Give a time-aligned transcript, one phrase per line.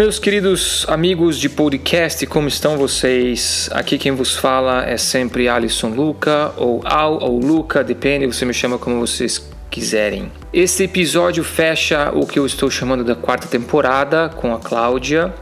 [0.00, 3.68] Meus queridos amigos de podcast, como estão vocês?
[3.70, 8.54] Aqui quem vos fala é sempre Alisson Luca, ou Al ou Luca, depende, você me
[8.54, 10.32] chama como vocês quiserem.
[10.54, 15.34] Esse episódio fecha o que eu estou chamando da quarta temporada com a Cláudia.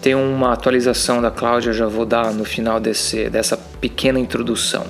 [0.00, 4.84] Tem uma atualização da Cláudia, já vou dar no final desse, dessa pequena introdução.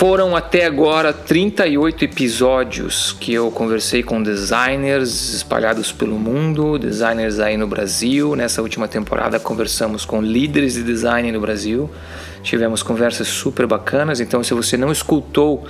[0.00, 7.58] Foram até agora 38 episódios que eu conversei com designers espalhados pelo mundo, designers aí
[7.58, 8.34] no Brasil.
[8.34, 11.90] Nessa última temporada conversamos com líderes de design no Brasil.
[12.42, 15.66] Tivemos conversas super bacanas, então se você não escutou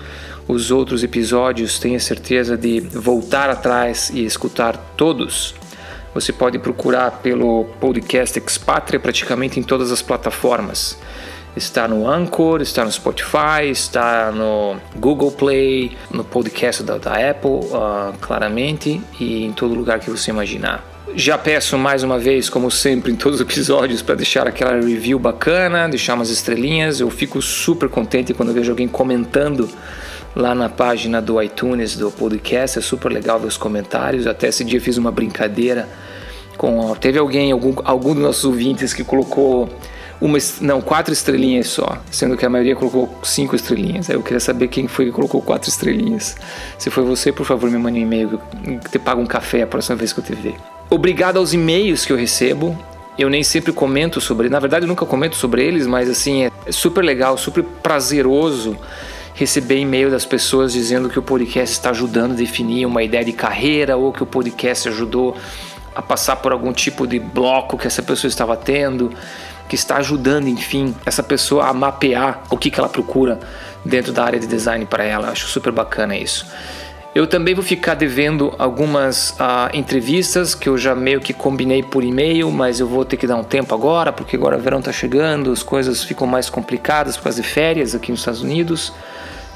[0.46, 5.56] os outros episódios, tenha certeza de voltar atrás e escutar todos.
[6.14, 10.96] Você pode procurar pelo podcast Expatria praticamente em todas as plataformas.
[11.56, 17.50] Está no Anchor, está no Spotify, está no Google Play, no podcast da, da Apple,
[17.50, 20.84] uh, claramente, e em todo lugar que você imaginar.
[21.14, 25.18] Já peço mais uma vez, como sempre em todos os episódios, para deixar aquela review
[25.18, 27.00] bacana, deixar umas estrelinhas.
[27.00, 29.68] Eu fico super contente quando vejo alguém comentando
[30.36, 32.78] lá na página do iTunes do podcast.
[32.78, 34.26] É super legal ver os comentários.
[34.26, 35.88] Até esse dia fiz uma brincadeira
[36.56, 36.94] com.
[36.94, 39.68] Teve alguém, algum, algum dos nossos ouvintes que colocou
[40.20, 44.10] uma, não, quatro estrelinhas só, sendo que a maioria colocou cinco estrelinhas.
[44.10, 46.36] Aí eu queria saber quem foi que colocou quatro estrelinhas.
[46.78, 48.40] Se foi você, por favor, me mande um e-mail
[48.90, 50.56] te pago um café a próxima vez que eu te ver.
[50.90, 52.76] Obrigado aos e-mails que eu recebo.
[53.18, 56.72] Eu nem sempre comento sobre, na verdade eu nunca comento sobre eles, mas assim é
[56.72, 58.76] super legal, super prazeroso
[59.34, 63.32] receber e-mail das pessoas dizendo que o podcast está ajudando a definir uma ideia de
[63.32, 65.36] carreira ou que o podcast ajudou
[65.94, 69.12] a passar por algum tipo de bloco que essa pessoa estava tendo
[69.70, 73.38] que está ajudando, enfim, essa pessoa a mapear o que, que ela procura
[73.84, 75.30] dentro da área de design para ela.
[75.30, 76.44] acho super bacana isso.
[77.14, 82.02] Eu também vou ficar devendo algumas uh, entrevistas que eu já meio que combinei por
[82.02, 84.90] e-mail, mas eu vou ter que dar um tempo agora, porque agora o verão está
[84.90, 88.92] chegando, as coisas ficam mais complicadas por causa de férias aqui nos Estados Unidos.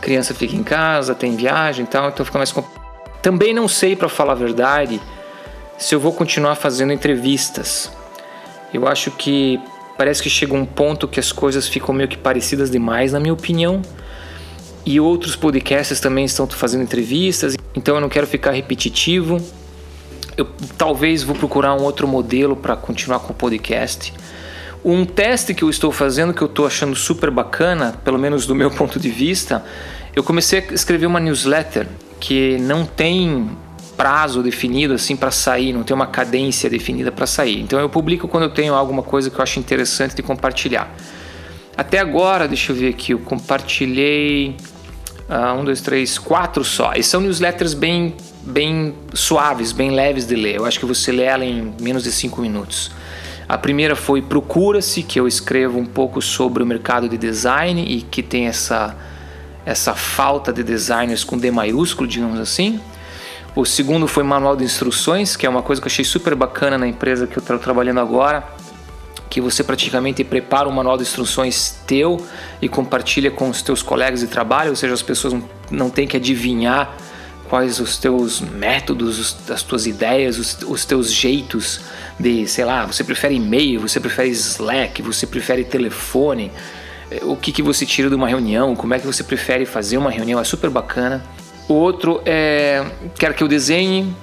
[0.01, 2.85] Criança fica em casa, tem viagem e tal, então fica mais complicado.
[3.21, 5.01] Também não sei, para falar a verdade,
[5.77, 7.91] se eu vou continuar fazendo entrevistas.
[8.73, 9.61] Eu acho que
[9.97, 13.33] Parece que chega um ponto que as coisas ficam meio que parecidas demais, na minha
[13.33, 13.81] opinião.
[14.85, 19.41] E outros podcasts também estão fazendo entrevistas, então eu não quero ficar repetitivo.
[20.37, 20.47] Eu
[20.77, 24.13] talvez vou procurar um outro modelo para continuar com o podcast.
[24.85, 28.55] Um teste que eu estou fazendo que eu estou achando super bacana, pelo menos do
[28.55, 29.65] meu ponto de vista,
[30.15, 31.89] eu comecei a escrever uma newsletter
[32.21, 33.51] que não tem
[33.97, 37.61] prazo definido assim para sair, não tem uma cadência definida para sair.
[37.61, 40.95] Então eu publico quando eu tenho alguma coisa que eu acho interessante de compartilhar.
[41.77, 44.57] Até agora, deixa eu ver aqui, eu compartilhei
[45.29, 46.93] uh, um, dois, três, quatro só.
[46.95, 50.57] E são newsletters bem, bem suaves, bem leves de ler.
[50.57, 52.93] Eu acho que você lê ela em menos de cinco minutos.
[53.49, 58.01] A primeira foi Procura-se, que eu escrevo um pouco sobre o mercado de design e
[58.03, 58.97] que tem essa,
[59.67, 62.81] essa falta de designers com D maiúsculo, digamos assim.
[63.57, 66.77] O segundo foi manual de instruções, que é uma coisa que eu achei super bacana
[66.77, 68.43] na empresa que eu estou trabalhando agora,
[69.31, 72.21] que você praticamente prepara um manual de instruções teu
[72.61, 76.17] e compartilha com os teus colegas de trabalho, ou seja, as pessoas não têm que
[76.17, 76.97] adivinhar
[77.49, 81.81] quais os teus métodos, as tuas ideias, os, os teus jeitos
[82.19, 86.51] de, sei lá, você prefere e-mail, você prefere Slack, você prefere telefone,
[87.09, 89.97] eh, o que, que você tira de uma reunião, como é que você prefere fazer
[89.97, 91.25] uma reunião, é super bacana.
[91.69, 92.85] O outro é
[93.19, 94.15] quer que eu desenhe.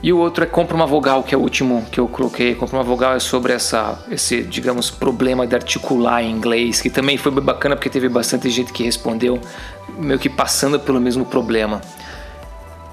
[0.00, 2.54] E o outro é compra uma vogal, que é o último que eu coloquei.
[2.54, 7.16] Compra uma vogal é sobre essa, esse, digamos, problema de articular em inglês, que também
[7.16, 9.40] foi bacana porque teve bastante gente que respondeu,
[9.98, 11.80] meio que passando pelo mesmo problema.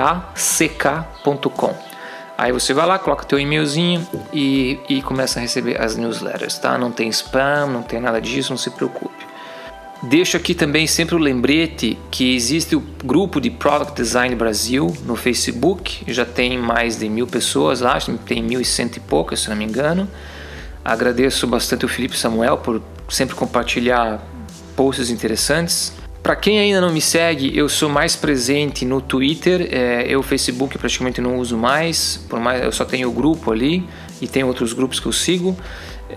[2.41, 6.75] Aí você vai lá, coloca teu e-mailzinho e, e começa a receber as newsletters, tá?
[6.75, 9.27] Não tem spam, não tem nada disso, não se preocupe.
[10.01, 15.15] Deixo aqui também sempre o lembrete que existe o grupo de Product Design Brasil no
[15.15, 19.49] Facebook, já tem mais de mil pessoas lá, tem mil e cento e poucas, se
[19.51, 20.09] não me engano.
[20.83, 24.19] Agradeço bastante o Felipe Samuel por sempre compartilhar
[24.75, 25.93] posts interessantes.
[26.23, 29.67] Para quem ainda não me segue, eu sou mais presente no Twitter.
[29.71, 32.23] É, eu, Facebook, praticamente não uso mais.
[32.29, 33.83] Por mais eu só tenho o grupo ali
[34.21, 35.57] e tem outros grupos que eu sigo.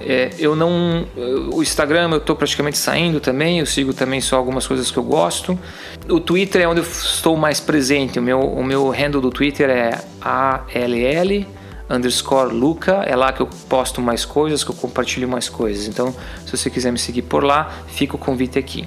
[0.01, 1.07] É, eu não.
[1.53, 3.61] O Instagram eu estou praticamente saindo também.
[3.61, 5.59] Eu sigo também só algumas coisas que eu gosto.
[6.07, 8.19] O Twitter é onde eu estou mais presente.
[8.19, 11.47] O meu, o meu handle do Twitter é ALL
[11.89, 13.05] underscore Luca.
[13.07, 15.89] É lá que eu posto mais coisas, que eu compartilho mais coisas.
[15.89, 16.15] Então,
[16.45, 18.87] se você quiser me seguir por lá, fica o convite aqui.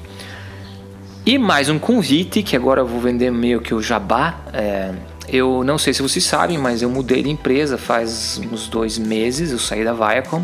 [1.27, 4.39] E mais um convite, que agora eu vou vender meio que o jabá.
[4.53, 4.94] É,
[5.27, 9.51] eu não sei se vocês sabem, mas eu mudei de empresa faz uns dois meses.
[9.51, 10.41] Eu saí da Viacom.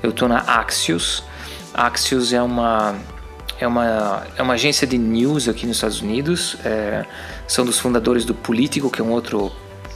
[0.00, 1.24] Eu estou na Axios.
[1.74, 2.94] Axios é uma
[3.58, 6.56] é uma, é uma agência de news aqui nos Estados Unidos.
[6.64, 7.04] É,
[7.48, 9.50] são dos fundadores do Político, que é um outro,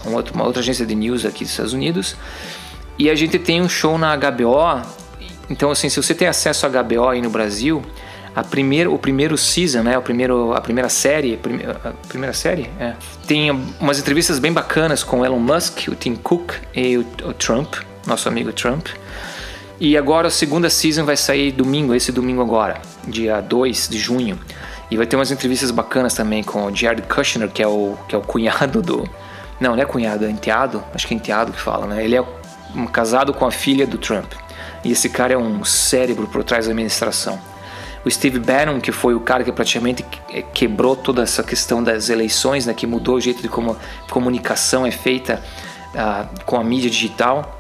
[0.05, 2.17] um outro, uma outra agência de news aqui dos Estados Unidos.
[2.99, 4.83] E a gente tem um show na HBO.
[5.49, 7.81] Então, assim, se você tem acesso a HBO aí no Brasil,
[8.37, 11.41] a primeiro, o primeiro season, né, o primeiro, a primeira série,
[11.83, 12.93] a primeira série, é,
[13.27, 13.51] tem
[13.81, 17.77] umas entrevistas bem bacanas com o Elon Musk, o Tim Cook e o, o Trump,
[18.07, 18.89] nosso amigo Trump.
[19.81, 24.39] E agora a segunda season vai sair domingo, esse domingo agora, dia 2 de junho.
[24.91, 28.15] E vai ter umas entrevistas bacanas também com o Jared Kushner, que é o, que
[28.15, 29.09] é o cunhado do.
[29.59, 30.85] Não, não é cunhado, é enteado.
[30.95, 32.05] Acho que é enteado que fala, né?
[32.05, 32.25] Ele é
[32.93, 34.31] casado com a filha do Trump.
[34.85, 37.41] E esse cara é um cérebro por trás da administração
[38.07, 40.05] o Steve Bannon, que foi o cara que praticamente
[40.55, 44.87] quebrou toda essa questão das eleições, né, que mudou o jeito de como a comunicação
[44.87, 45.43] é feita
[45.93, 47.59] uh, com a mídia digital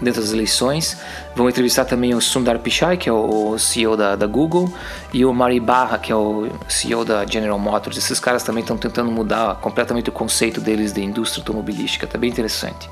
[0.00, 0.96] dentro das eleições.
[1.34, 4.72] Vão entrevistar também o Sundar Pichai, que é o CEO da, da Google,
[5.12, 7.96] e o Mari Barra, que é o CEO da General Motors.
[7.96, 12.06] Esses caras também estão tentando mudar completamente o conceito deles de indústria automobilística.
[12.06, 12.88] Tá bem interessante.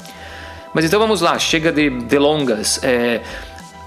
[0.75, 2.83] Mas então vamos lá, chega de delongas.
[2.83, 3.23] É,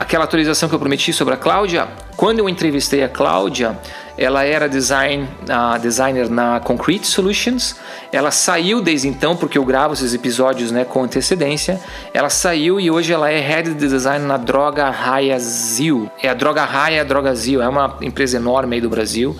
[0.06, 3.78] aquela atualização que eu prometi sobre a Cláudia, quando eu entrevistei a Cláudia,
[4.16, 7.76] ela era design, uh, designer na Concrete Solutions.
[8.12, 11.82] Ela saiu desde então, porque eu gravo esses episódios né, com antecedência.
[12.14, 16.10] Ela saiu e hoje ela é head de design na Droga Raia Zil.
[16.22, 19.36] É a Droga Raia Droga Zil, é uma empresa enorme aí do Brasil.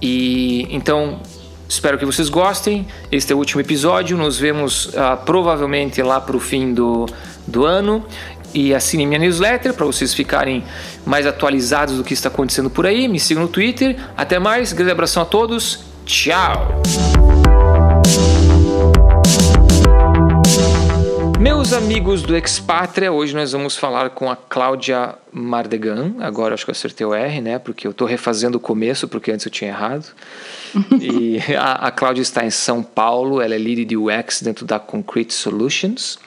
[0.00, 1.20] E então
[1.66, 2.86] Espero que vocês gostem.
[3.10, 4.16] Este é o último episódio.
[4.18, 7.06] Nos vemos uh, provavelmente lá para o fim do,
[7.46, 8.04] do ano
[8.54, 10.64] e assinem minha newsletter para vocês ficarem
[11.04, 13.08] mais atualizados do que está acontecendo por aí.
[13.08, 13.96] Me sigam no Twitter.
[14.16, 15.84] Até mais, grande abração a todos.
[16.06, 16.82] Tchau!
[21.40, 26.14] Meus amigos do Expatria, hoje nós vamos falar com a Cláudia Mardegan.
[26.20, 27.58] Agora acho que eu acertei o R, né?
[27.58, 30.06] Porque eu estou refazendo o começo, porque antes eu tinha errado.
[31.00, 34.78] e a, a Cláudia está em São Paulo, ela é lead de UX dentro da
[34.78, 36.18] Concrete Solutions.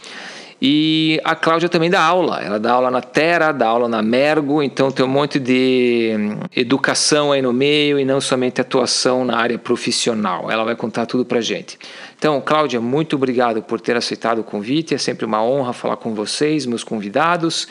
[0.62, 2.42] E a Cláudia também dá aula.
[2.42, 6.40] Ela dá aula na Terra, dá aula na Mergo, então tem um monte de hum,
[6.56, 10.50] educação aí no meio e não somente atuação na área profissional.
[10.50, 11.78] Ela vai contar tudo pra gente.
[12.18, 14.96] Então, Cláudia, muito obrigado por ter aceitado o convite.
[14.96, 17.68] É sempre uma honra falar com vocês, meus convidados.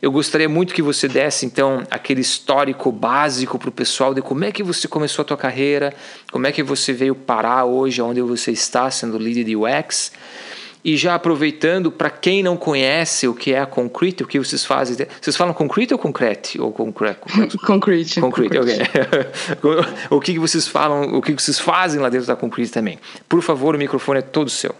[0.00, 4.44] Eu gostaria muito que você desse então aquele histórico básico para o pessoal de como
[4.44, 5.92] é que você começou a tua carreira,
[6.32, 10.10] como é que você veio parar hoje, onde você está sendo líder de UX.
[10.82, 14.64] E já aproveitando, para quem não conhece o que é a Concrete, o que vocês
[14.64, 15.06] fazem.
[15.20, 16.58] Vocês falam Concrete ou Concrete?
[16.58, 17.18] Ou concrete?
[17.66, 18.20] Concrete.
[18.20, 18.78] Concrete, ok.
[20.10, 22.98] o que vocês falam, o que vocês fazem lá dentro da Concrete também.
[23.28, 24.74] Por favor, o microfone é todo seu.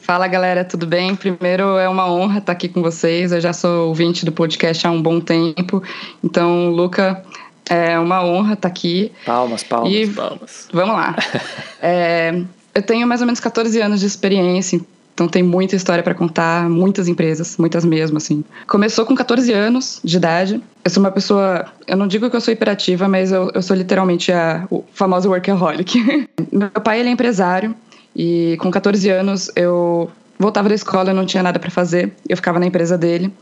[0.00, 1.14] Fala galera, tudo bem?
[1.14, 3.30] Primeiro é uma honra estar aqui com vocês.
[3.30, 5.82] Eu já sou ouvinte do podcast há um bom tempo.
[6.22, 7.24] Então, Luca,
[7.68, 9.12] é uma honra estar aqui.
[9.24, 10.68] Palmas, palmas, e palmas.
[10.72, 11.16] Vamos lá.
[11.80, 12.42] é,
[12.74, 14.80] eu tenho mais ou menos 14 anos de experiência
[15.16, 18.44] então tem muita história para contar, muitas empresas, muitas mesmo, assim.
[18.66, 20.62] Começou com 14 anos de idade.
[20.84, 23.74] Eu sou uma pessoa, eu não digo que eu sou hiperativa, mas eu, eu sou
[23.74, 26.28] literalmente a o famoso workaholic.
[26.52, 27.74] Meu pai, ele é empresário
[28.14, 32.36] e com 14 anos eu voltava da escola, eu não tinha nada para fazer, eu
[32.36, 33.32] ficava na empresa dele.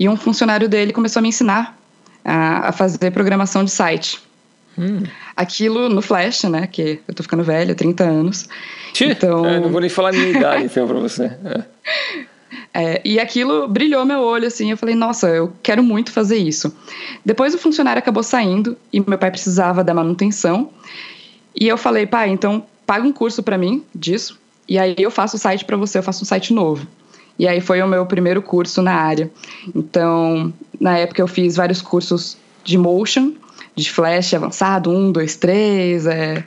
[0.00, 1.76] E um funcionário dele começou a me ensinar
[2.24, 4.18] a, a fazer programação de site.
[4.78, 5.02] Hum.
[5.36, 6.66] Aquilo no Flash, né?
[6.66, 8.48] Que eu tô ficando velha, 30 anos.
[9.00, 9.44] Então...
[9.44, 11.24] É, não vou nem falar a minha idade, então, pra você.
[11.24, 11.64] É.
[12.72, 14.70] É, e aquilo brilhou meu olho, assim.
[14.70, 16.74] Eu falei, nossa, eu quero muito fazer isso.
[17.24, 20.70] Depois o funcionário acabou saindo e meu pai precisava da manutenção.
[21.54, 24.38] E eu falei, pai, então paga um curso para mim disso.
[24.68, 26.86] E aí eu faço o site para você, eu faço um site novo.
[27.38, 29.30] E aí foi o meu primeiro curso na área.
[29.74, 33.32] Então, na época eu fiz vários cursos de motion
[33.82, 36.44] de flash avançado, um, dois, três, é,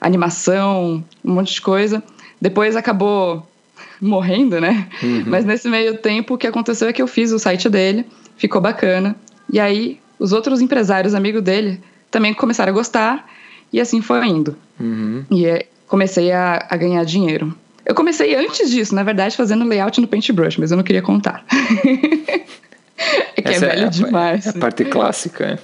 [0.00, 2.02] animação, um monte de coisa.
[2.40, 3.46] Depois acabou
[4.00, 4.88] morrendo, né?
[5.02, 5.24] Uhum.
[5.26, 8.06] Mas nesse meio tempo o que aconteceu é que eu fiz o site dele,
[8.36, 9.16] ficou bacana.
[9.52, 11.80] E aí os outros empresários amigos dele
[12.10, 13.28] também começaram a gostar
[13.72, 14.56] e assim foi indo.
[14.78, 15.24] Uhum.
[15.30, 17.54] E é, comecei a, a, ganhar dinheiro.
[17.84, 21.44] Eu comecei antes disso, na verdade, fazendo layout no Paintbrush, mas eu não queria contar.
[23.36, 24.46] é que é Essa é velho é a, demais.
[24.46, 25.58] É a parte clássica,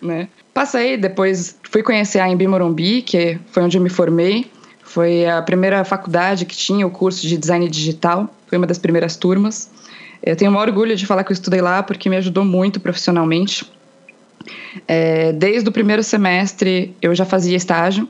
[0.00, 0.28] né?
[0.54, 4.50] Passei, depois fui conhecer a Embi Morumbi, que foi onde eu me formei.
[4.82, 9.16] Foi a primeira faculdade que tinha o curso de design digital, foi uma das primeiras
[9.16, 9.70] turmas.
[10.22, 13.64] Eu tenho um orgulho de falar que eu estudei lá porque me ajudou muito profissionalmente.
[14.86, 18.06] É, desde o primeiro semestre eu já fazia estágio,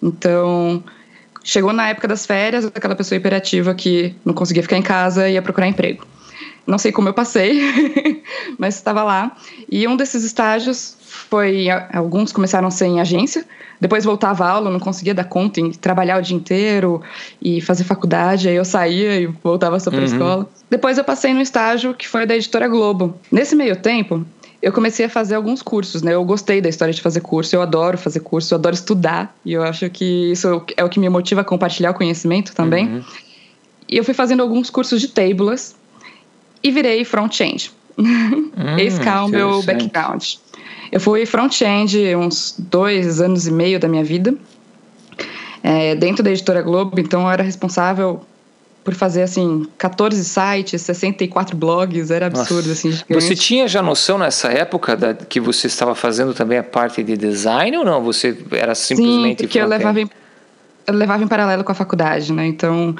[0.00, 0.84] então
[1.42, 5.32] chegou na época das férias, aquela pessoa hiperativa que não conseguia ficar em casa e
[5.32, 6.06] ia procurar emprego.
[6.64, 7.60] Não sei como eu passei,
[8.56, 9.36] mas estava lá.
[9.68, 10.96] E um desses estágios
[11.32, 11.68] foi.
[11.90, 13.46] Alguns começaram a ser em agência,
[13.80, 17.00] depois voltava a aula, não conseguia dar conta em trabalhar o dia inteiro
[17.40, 20.06] e fazer faculdade, aí eu saía e voltava só para a uhum.
[20.06, 20.48] escola.
[20.68, 23.16] Depois eu passei no estágio que foi da editora Globo.
[23.30, 24.26] Nesse meio tempo,
[24.60, 26.12] eu comecei a fazer alguns cursos, né?
[26.12, 29.54] Eu gostei da história de fazer curso, eu adoro fazer curso, eu adoro estudar, e
[29.54, 32.88] eu acho que isso é o que me motiva a compartilhar o conhecimento também.
[32.88, 33.04] Uhum.
[33.88, 35.74] E eu fui fazendo alguns cursos de tabulas
[36.62, 37.72] e virei front-end.
[37.98, 40.34] Hum, Esse é o meu background.
[40.92, 44.34] Eu fui front-end uns dois anos e meio da minha vida,
[45.62, 48.22] é, dentro da editora Globo, então eu era responsável
[48.84, 52.72] por fazer assim 14 sites, 64 blogs, era absurdo Nossa.
[52.72, 52.92] assim.
[52.92, 53.14] Gigante.
[53.14, 57.16] Você tinha já noção nessa época da, que você estava fazendo também a parte de
[57.16, 58.02] design ou não?
[58.02, 60.10] Você era simplesmente Sim, porque eu levava em,
[60.86, 62.46] eu levava em paralelo com a faculdade, né?
[62.46, 62.94] Então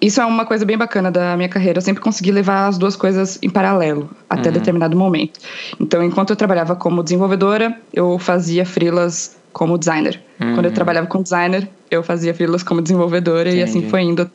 [0.00, 1.78] isso é uma coisa bem bacana da minha carreira.
[1.78, 4.54] Eu sempre consegui levar as duas coisas em paralelo até uhum.
[4.54, 5.38] determinado momento.
[5.78, 10.20] Então, enquanto eu trabalhava como desenvolvedora, eu fazia freelas como designer.
[10.40, 10.54] Uhum.
[10.54, 13.58] Quando eu trabalhava como designer, eu fazia freelas como desenvolvedora Entendi.
[13.58, 14.30] e assim foi indo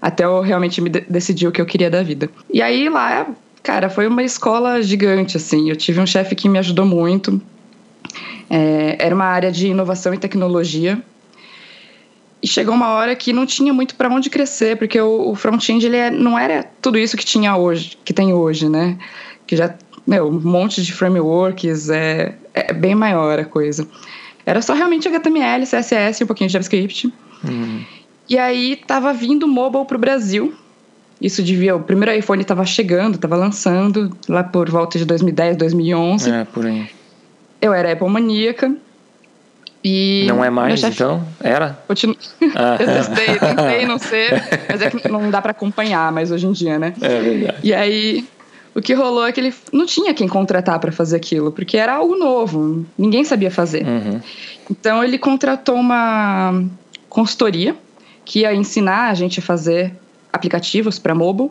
[0.00, 2.30] até eu realmente me de decidir o que eu queria da vida.
[2.52, 3.26] E aí lá,
[3.62, 5.68] cara, foi uma escola gigante, assim.
[5.68, 7.40] Eu tive um chefe que me ajudou muito.
[8.48, 10.98] É, era uma área de inovação e tecnologia.
[12.42, 15.84] E chegou uma hora que não tinha muito para onde crescer, porque o, o front-end
[15.84, 18.96] ele é, não era tudo isso que tinha hoje, que tem hoje, né?
[19.46, 19.74] Que já,
[20.06, 23.88] meu, um monte de frameworks, é, é bem maior a coisa.
[24.46, 27.12] Era só realmente HTML, CSS e um pouquinho de JavaScript.
[27.44, 27.84] Uhum.
[28.28, 30.54] E aí tava vindo mobile pro Brasil.
[31.20, 31.74] Isso devia.
[31.74, 36.30] O primeiro iPhone estava chegando, estava lançando, lá por volta de 2010, 2011.
[36.30, 36.88] É, por aí.
[37.60, 38.74] Eu era Apple maníaca.
[39.82, 40.94] E não é mais, chefe...
[40.94, 41.26] então?
[41.40, 41.78] Era?
[41.86, 42.16] Continu...
[42.54, 42.76] Ah.
[42.80, 46.52] eu testei, tentei não ser, mas é que não dá para acompanhar mais hoje em
[46.52, 46.94] dia, né?
[47.00, 47.58] É verdade.
[47.62, 48.26] E aí,
[48.74, 51.94] o que rolou é que ele não tinha quem contratar para fazer aquilo, porque era
[51.94, 53.86] algo novo, ninguém sabia fazer.
[53.86, 54.20] Uhum.
[54.70, 56.62] Então, ele contratou uma
[57.08, 57.74] consultoria
[58.24, 59.92] que ia ensinar a gente a fazer
[60.32, 61.50] aplicativos para mobile.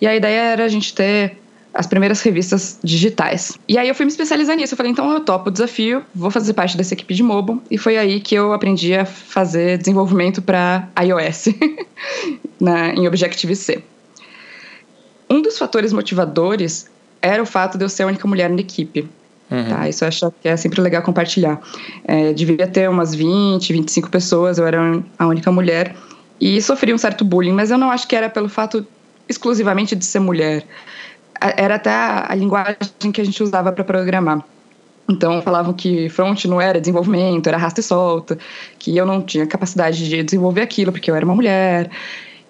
[0.00, 1.41] E a ideia era a gente ter
[1.74, 3.58] as primeiras revistas digitais.
[3.66, 4.74] E aí eu fui me especializar nisso.
[4.74, 7.60] Eu falei, então eu topo o desafio, vou fazer parte dessa equipe de mobile.
[7.70, 11.48] E foi aí que eu aprendi a fazer desenvolvimento para iOS
[12.60, 13.82] na, em Objective-C.
[15.30, 16.90] Um dos fatores motivadores
[17.22, 19.08] era o fato de eu ser a única mulher na equipe.
[19.50, 19.68] Uhum.
[19.68, 21.60] Tá, isso eu acho que é sempre legal compartilhar.
[22.04, 25.94] É, devia ter umas 20, 25 pessoas, eu era a única mulher.
[26.40, 28.86] E sofri um certo bullying, mas eu não acho que era pelo fato
[29.28, 30.66] exclusivamente de ser mulher.
[31.56, 34.44] Era até a, linguagem que a gente usava para programar.
[35.08, 38.38] Então falavam que front não era desenvolvimento, era arrasta e solta,
[38.78, 41.90] que eu não tinha capacidade de desenvolver aquilo porque eu era uma mulher.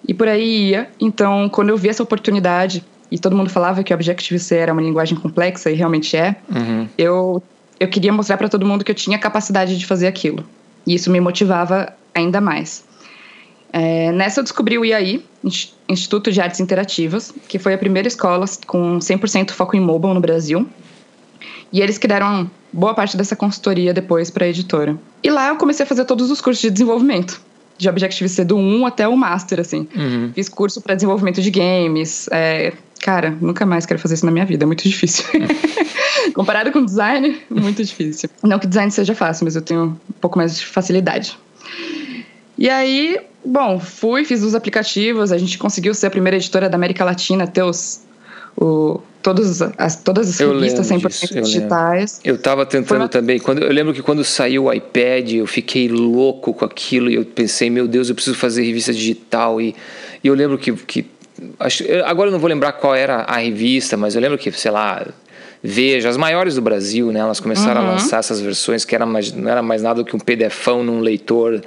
[0.07, 0.89] E por aí ia.
[0.99, 5.17] Então, quando eu vi essa oportunidade, e todo mundo falava que Objective-C era uma linguagem
[5.17, 6.87] complexa, e realmente é, uhum.
[6.97, 7.43] eu,
[7.79, 10.43] eu queria mostrar para todo mundo que eu tinha capacidade de fazer aquilo.
[10.85, 12.83] E isso me motivava ainda mais.
[13.75, 15.23] É, nessa eu descobri o IAI,
[15.89, 20.21] Instituto de Artes Interativas, que foi a primeira escola com 100% foco em mobile no
[20.21, 20.69] Brasil.
[21.71, 24.95] E eles que deram boa parte dessa consultoria depois para a editora.
[25.23, 27.41] E lá eu comecei a fazer todos os cursos de desenvolvimento,
[27.75, 29.87] de Objective-C do 1 até o Master, assim.
[29.95, 30.31] Uhum.
[30.35, 32.29] Fiz curso para desenvolvimento de games.
[32.31, 35.25] É, cara, nunca mais quero fazer isso na minha vida, é muito difícil.
[36.35, 38.29] Comparado com design, muito difícil.
[38.43, 41.35] Não que design seja fácil, mas eu tenho um pouco mais de facilidade.
[42.55, 46.75] E aí, bom, fui, fiz os aplicativos, a gente conseguiu ser a primeira editora da
[46.75, 48.01] América Latina, ter os,
[48.55, 52.21] o, todos as, todas as eu revistas 100% disso, digitais.
[52.23, 53.09] Eu estava tentando uma...
[53.09, 53.39] também.
[53.39, 57.25] Quando, eu lembro que quando saiu o iPad, eu fiquei louco com aquilo e eu
[57.25, 59.59] pensei, meu Deus, eu preciso fazer revista digital.
[59.59, 59.75] E,
[60.23, 60.73] e eu lembro que.
[60.73, 61.05] que
[61.59, 64.71] acho, agora eu não vou lembrar qual era a revista, mas eu lembro que, sei
[64.71, 65.05] lá,
[65.65, 67.21] Veja, as maiores do Brasil, né?
[67.21, 67.87] Elas começaram uhum.
[67.87, 70.83] a lançar essas versões que era mais, não era mais nada do que um PDFão
[70.83, 71.61] num leitor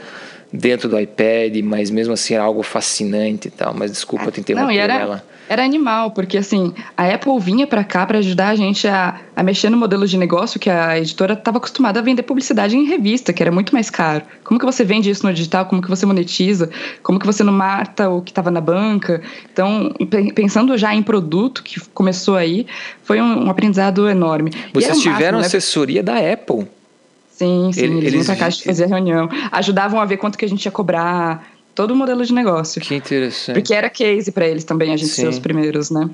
[0.53, 3.75] dentro do iPad, mas mesmo assim era algo fascinante e tal.
[3.75, 5.25] Mas desculpa, te interromper não, e era, ela.
[5.49, 9.43] Era animal, porque assim, a Apple vinha para cá para ajudar a gente a, a
[9.43, 13.33] mexer no modelo de negócio que a editora estava acostumada a vender publicidade em revista,
[13.33, 14.25] que era muito mais caro.
[14.43, 15.67] Como que você vende isso no digital?
[15.67, 16.69] Como que você monetiza?
[17.03, 19.23] Como que você não mata o que estava na banca?
[19.53, 19.95] Então,
[20.35, 22.67] pensando já em produto que começou aí,
[23.05, 24.51] foi um, um aprendizado enorme.
[24.73, 25.47] Vocês tiveram máximo, né?
[25.47, 26.05] assessoria né?
[26.05, 26.67] da Apple?
[27.37, 29.29] Sim, sim, eles, eles vinham pra cá, gente fazia reunião.
[29.53, 32.81] Ajudavam a ver quanto que a gente ia cobrar, todo o modelo de negócio.
[32.81, 33.55] Que interessante.
[33.55, 35.23] Porque era case para eles também, a gente Sim.
[35.23, 36.09] ser os primeiros, né?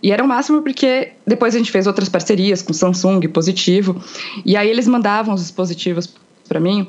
[0.00, 4.00] E era o máximo porque depois a gente fez outras parcerias com Samsung, Positivo,
[4.46, 6.14] e aí eles mandavam os dispositivos
[6.48, 6.86] para mim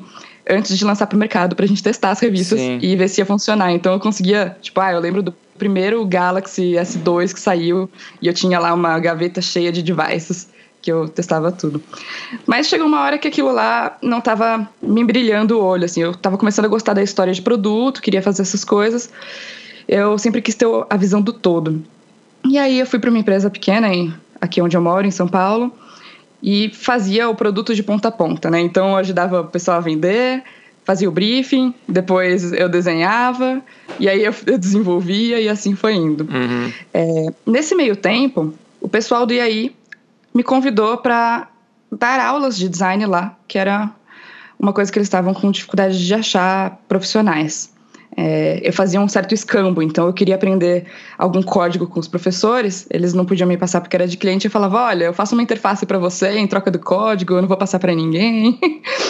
[0.48, 2.78] antes de lançar para o mercado para a gente testar as revistas Sim.
[2.80, 3.72] e ver se ia funcionar.
[3.72, 8.32] Então eu conseguia, tipo, ah, eu lembro do primeiro Galaxy S2 que saiu e eu
[8.32, 10.48] tinha lá uma gaveta cheia de devices
[10.82, 11.80] que eu testava tudo.
[12.44, 16.10] Mas chegou uma hora que aquilo lá não estava me brilhando o olho, assim, eu
[16.10, 19.08] estava começando a gostar da história de produto, queria fazer essas coisas.
[19.86, 21.82] Eu sempre quis ter a visão do todo.
[22.44, 23.88] E aí eu fui para uma empresa pequena,
[24.40, 25.72] aqui onde eu moro, em São Paulo,
[26.42, 28.60] e fazia o produto de ponta a ponta, né?
[28.60, 30.42] Então eu ajudava o pessoal a vender,
[30.84, 33.62] fazia o briefing, depois eu desenhava,
[34.00, 36.24] e aí eu, desenvolvia e assim foi indo.
[36.24, 36.72] Uhum.
[36.92, 39.72] É, nesse meio tempo, o pessoal do IAI
[40.34, 41.48] me convidou para
[41.90, 43.90] dar aulas de design lá, que era
[44.58, 47.72] uma coisa que eles estavam com dificuldade de achar profissionais.
[48.14, 50.84] É, eu fazia um certo escambo, então eu queria aprender
[51.16, 54.50] algum código com os professores, eles não podiam me passar porque era de cliente, eu
[54.50, 57.56] falava, olha, eu faço uma interface para você em troca do código, eu não vou
[57.56, 58.60] passar para ninguém.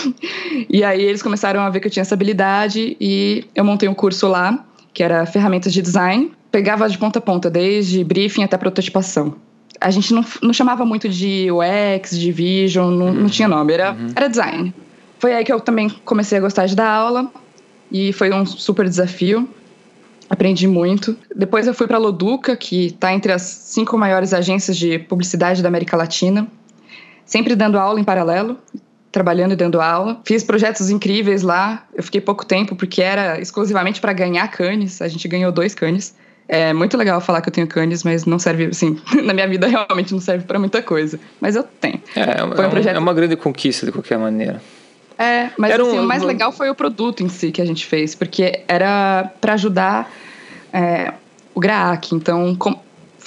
[0.70, 3.94] e aí eles começaram a ver que eu tinha essa habilidade e eu montei um
[3.94, 4.64] curso lá,
[4.94, 9.34] que era ferramentas de design, pegava de ponta a ponta, desde briefing até prototipação
[9.82, 13.12] a gente não, não chamava muito de UX, de Vision, não, uhum.
[13.12, 14.12] não tinha nome, era, uhum.
[14.14, 14.74] era design.
[15.18, 17.30] Foi aí que eu também comecei a gostar de dar aula
[17.90, 19.48] e foi um super desafio.
[20.28, 21.16] Aprendi muito.
[21.34, 25.62] Depois eu fui para a Loduca, que está entre as cinco maiores agências de publicidade
[25.62, 26.48] da América Latina,
[27.26, 28.56] sempre dando aula em paralelo,
[29.10, 30.20] trabalhando e dando aula.
[30.24, 31.86] Fiz projetos incríveis lá.
[31.94, 35.02] Eu fiquei pouco tempo porque era exclusivamente para ganhar canes.
[35.02, 36.14] A gente ganhou dois canes.
[36.48, 39.66] É muito legal falar que eu tenho canes, mas não serve, assim, na minha vida
[39.66, 41.18] realmente não serve para muita coisa.
[41.40, 42.00] Mas eu tenho.
[42.14, 42.96] É, foi um projeto...
[42.96, 44.60] é uma grande conquista de qualquer maneira.
[45.18, 46.02] É, mas assim, um...
[46.02, 49.54] o mais legal foi o produto em si que a gente fez, porque era para
[49.54, 50.10] ajudar
[50.72, 51.12] é,
[51.54, 52.12] o GRAAC.
[52.12, 52.76] Então, com...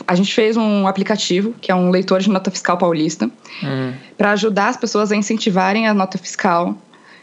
[0.08, 3.30] a gente fez um aplicativo, que é um leitor de nota fiscal paulista,
[3.63, 3.93] uhum.
[4.17, 6.78] para ajudar as pessoas a incentivarem a nota fiscal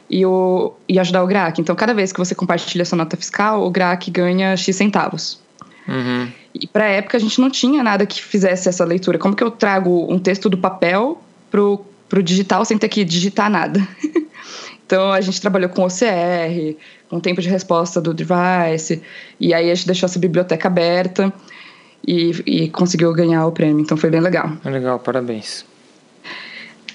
[0.09, 1.61] e, o, e ajudar o GRAAC.
[1.61, 5.42] Então, cada vez que você compartilha sua nota fiscal, o GRAAC ganha X centavos.
[5.87, 6.29] Uhum.
[6.55, 9.19] E para a época a gente não tinha nada que fizesse essa leitura.
[9.19, 13.51] Como que eu trago um texto do papel pro, pro digital sem ter que digitar
[13.51, 13.87] nada?
[14.87, 16.77] então a gente trabalhou com OCR,
[17.09, 19.03] com tempo de resposta do device,
[19.41, 21.33] e aí a gente deixou essa biblioteca aberta
[22.07, 23.81] e, e conseguiu ganhar o prêmio.
[23.81, 24.53] Então foi bem legal.
[24.65, 25.65] Legal, parabéns.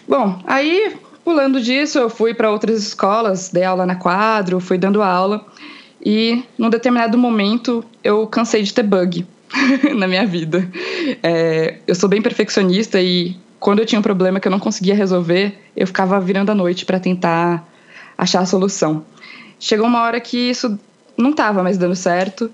[0.08, 0.96] Bom, aí
[1.28, 5.46] pulando disso, eu fui para outras escolas, dei aula na quadro, fui dando aula.
[6.04, 9.26] E num determinado momento eu cansei de ter bug
[9.96, 10.70] na minha vida.
[11.24, 14.96] É, eu sou bem perfeccionista e quando eu tinha um problema que eu não conseguia
[14.96, 17.68] resolver, eu ficava virando a noite para tentar
[18.18, 19.04] achar a solução.
[19.60, 20.80] Chegou uma hora que isso
[21.18, 22.52] não estava mais dando certo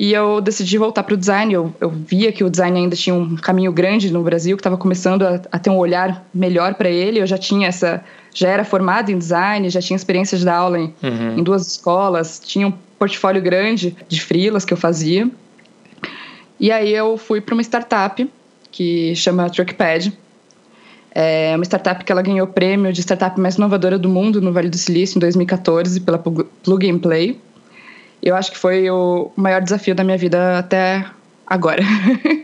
[0.00, 1.52] e eu decidi voltar para o design.
[1.52, 4.76] Eu, eu, via que o design ainda tinha um caminho grande no Brasil, que estava
[4.76, 7.18] começando a, a, ter um olhar melhor para ele.
[7.20, 10.78] Eu já tinha essa, já era formado em design, já tinha experiência de dar aula
[10.78, 11.38] em, uhum.
[11.38, 15.28] em duas escolas, tinha um portfólio grande de freelas que eu fazia.
[16.60, 18.30] E aí eu fui para uma startup
[18.70, 20.16] que chama Truckpad.
[21.10, 24.52] É uma startup que ela ganhou o prêmio de startup mais inovadora do mundo no
[24.52, 27.40] Vale do Silício em 2014 pela Plug and Play.
[28.22, 31.04] Eu acho que foi o maior desafio da minha vida até
[31.46, 31.82] agora.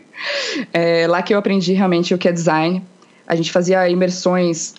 [0.73, 2.83] é lá que eu aprendi realmente o que é design.
[3.27, 4.75] A gente fazia imersões.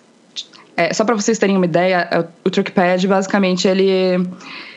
[0.77, 4.27] É, só para vocês terem uma ideia, é, o Truckpad basicamente ele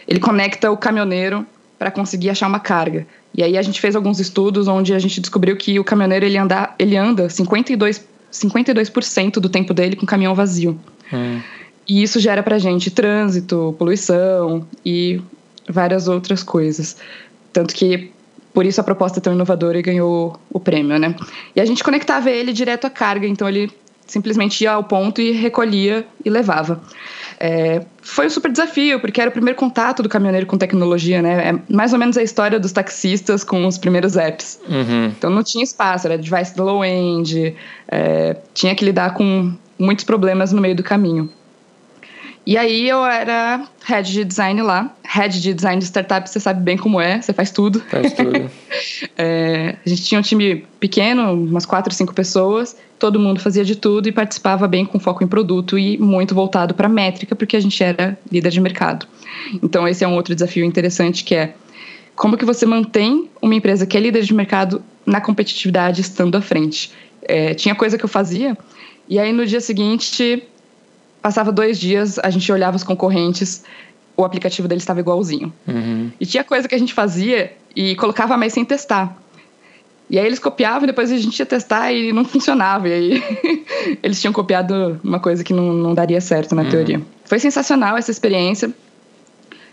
[0.06, 1.46] ele conecta o caminhoneiro
[1.78, 3.06] para conseguir achar uma carga.
[3.34, 6.38] E aí a gente fez alguns estudos onde a gente descobriu que o caminhoneiro ele
[6.38, 10.80] anda, ele anda 52, 52% do tempo dele com caminhão vazio.
[11.12, 11.40] Hum.
[11.86, 15.20] E isso gera pra gente trânsito, poluição e
[15.68, 16.96] várias outras coisas.
[17.52, 18.10] Tanto que
[18.52, 21.14] por isso a proposta é tão inovadora e ganhou o prêmio, né?
[21.54, 23.70] E a gente conectava ele direto à carga, então ele
[24.06, 26.80] simplesmente ia ao ponto e recolhia e levava.
[27.38, 31.50] É, foi um super desafio, porque era o primeiro contato do caminhoneiro com tecnologia, né?
[31.50, 34.58] É mais ou menos a história dos taxistas com os primeiros apps.
[34.68, 35.06] Uhum.
[35.16, 37.54] Então não tinha espaço, era device low-end,
[37.86, 41.30] é, tinha que lidar com muitos problemas no meio do caminho.
[42.48, 44.96] E aí eu era head de design lá.
[45.04, 47.78] Head de design de startup, você sabe bem como é, você faz tudo.
[47.90, 48.50] Faz tudo.
[49.18, 52.74] é, a gente tinha um time pequeno, umas quatro, cinco pessoas.
[52.98, 56.72] Todo mundo fazia de tudo e participava bem com foco em produto e muito voltado
[56.72, 59.06] para métrica, porque a gente era líder de mercado.
[59.62, 61.52] Então esse é um outro desafio interessante que é
[62.16, 66.40] como que você mantém uma empresa que é líder de mercado na competitividade estando à
[66.40, 66.92] frente.
[67.20, 68.56] É, tinha coisa que eu fazia
[69.06, 70.48] e aí no dia seguinte
[71.20, 73.64] passava dois dias, a gente olhava os concorrentes,
[74.16, 75.52] o aplicativo deles estava igualzinho.
[75.66, 76.10] Uhum.
[76.18, 79.16] E tinha coisa que a gente fazia e colocava mais sem testar.
[80.10, 82.88] E aí eles copiavam e depois a gente ia testar e não funcionava.
[82.88, 83.22] E aí
[84.02, 86.70] eles tinham copiado uma coisa que não, não daria certo na uhum.
[86.70, 87.02] teoria.
[87.24, 88.72] Foi sensacional essa experiência.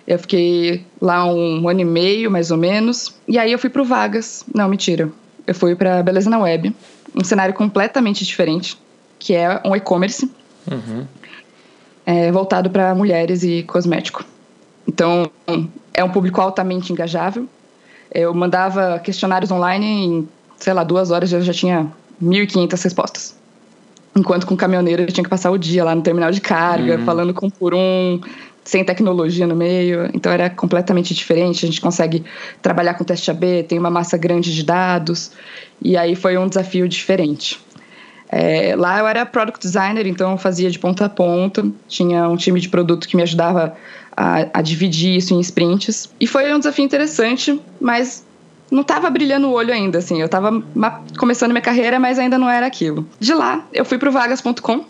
[0.05, 3.15] Eu fiquei lá um ano e meio, mais ou menos.
[3.27, 4.43] E aí eu fui pro Vagas.
[4.53, 5.09] Não, mentira.
[5.47, 6.75] Eu fui para Beleza na Web.
[7.15, 8.77] Um cenário completamente diferente,
[9.17, 10.29] que é um e-commerce.
[10.69, 11.07] Uhum.
[12.05, 14.23] É, voltado para mulheres e cosmético.
[14.87, 15.29] Então,
[15.93, 17.47] é um público altamente engajável.
[18.13, 21.91] Eu mandava questionários online em, sei lá, duas horas eu já tinha
[22.21, 23.35] 1.500 respostas.
[24.15, 27.05] Enquanto com caminhoneiro eu tinha que passar o dia lá no terminal de carga, uhum.
[27.05, 28.21] falando com por um,
[28.63, 31.65] sem tecnologia no meio, então era completamente diferente.
[31.65, 32.23] A gente consegue
[32.61, 35.31] trabalhar com teste AB, tem uma massa grande de dados,
[35.81, 37.59] e aí foi um desafio diferente.
[38.29, 42.35] É, lá eu era product designer, então eu fazia de ponta a ponta, tinha um
[42.35, 43.75] time de produto que me ajudava
[44.15, 48.25] a, a dividir isso em sprints, e foi um desafio interessante, mas
[48.71, 50.19] não estava brilhando o olho ainda, assim.
[50.19, 50.63] Eu estava
[51.17, 53.07] começando minha carreira, mas ainda não era aquilo.
[53.19, 54.83] De lá, eu fui para o vagas.com,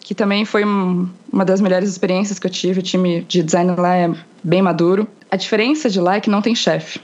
[0.00, 2.80] que também foi uma das melhores experiências que eu tive.
[2.80, 4.10] O time de design lá é
[4.42, 5.08] bem maduro.
[5.30, 7.00] A diferença de lá é que não tem chefe.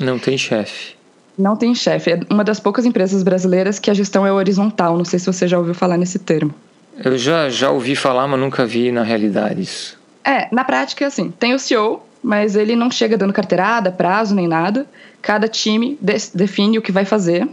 [0.00, 0.97] Não tem chefe.
[1.38, 2.10] Não tem chefe.
[2.10, 4.96] É uma das poucas empresas brasileiras que a gestão é horizontal.
[4.96, 6.52] Não sei se você já ouviu falar nesse termo.
[7.04, 9.96] Eu já, já ouvi falar, mas nunca vi na realidade isso.
[10.24, 11.30] É, na prática é assim.
[11.30, 14.84] Tem o CEO, mas ele não chega dando carteirada, prazo nem nada.
[15.22, 15.96] Cada time
[16.34, 17.48] define o que vai fazer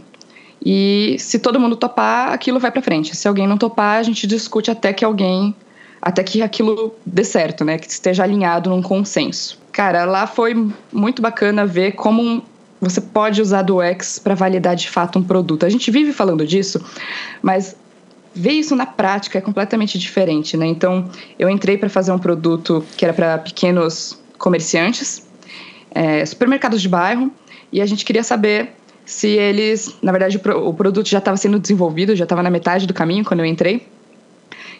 [0.64, 3.14] e se todo mundo topar, aquilo vai para frente.
[3.14, 5.54] Se alguém não topar, a gente discute até que alguém,
[6.00, 7.78] até que aquilo dê certo, né?
[7.78, 9.58] Que esteja alinhado num consenso.
[9.70, 12.42] Cara, lá foi muito bacana ver como
[12.80, 15.64] você pode usar do X para validar de fato um produto.
[15.64, 16.84] A gente vive falando disso,
[17.42, 17.76] mas
[18.34, 20.66] ver isso na prática é completamente diferente, né?
[20.66, 25.26] Então, eu entrei para fazer um produto que era para pequenos comerciantes,
[25.90, 27.32] é, supermercados de bairro,
[27.72, 28.72] e a gente queria saber
[29.06, 32.92] se eles, na verdade, o produto já estava sendo desenvolvido, já estava na metade do
[32.92, 33.86] caminho quando eu entrei.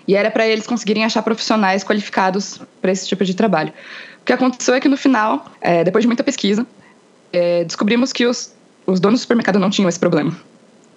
[0.06, 3.72] E era para eles conseguirem achar profissionais qualificados para esse tipo de trabalho.
[4.20, 6.66] O que aconteceu é que no final, é, depois de muita pesquisa,
[7.36, 8.54] é, descobrimos que os,
[8.86, 10.34] os donos do supermercado não tinham esse problema.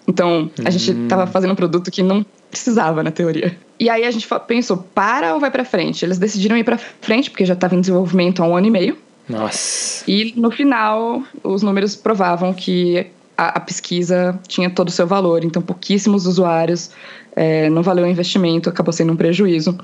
[0.08, 1.28] Então, a gente estava hum.
[1.28, 3.56] fazendo um produto que não precisava, na teoria.
[3.80, 6.04] E aí a gente pensou, para ou vai para frente?
[6.04, 8.98] Eles decidiram ir para frente, porque já estava em desenvolvimento há um ano e meio.
[9.28, 10.04] Nossa.
[10.08, 13.06] E no final, os números provavam que
[13.38, 16.90] a, a, pesquisa tinha todo o seu valor, então pouquíssimos usuários,
[17.36, 19.78] é, não valeu o investimento, acabou sendo um prejuízo.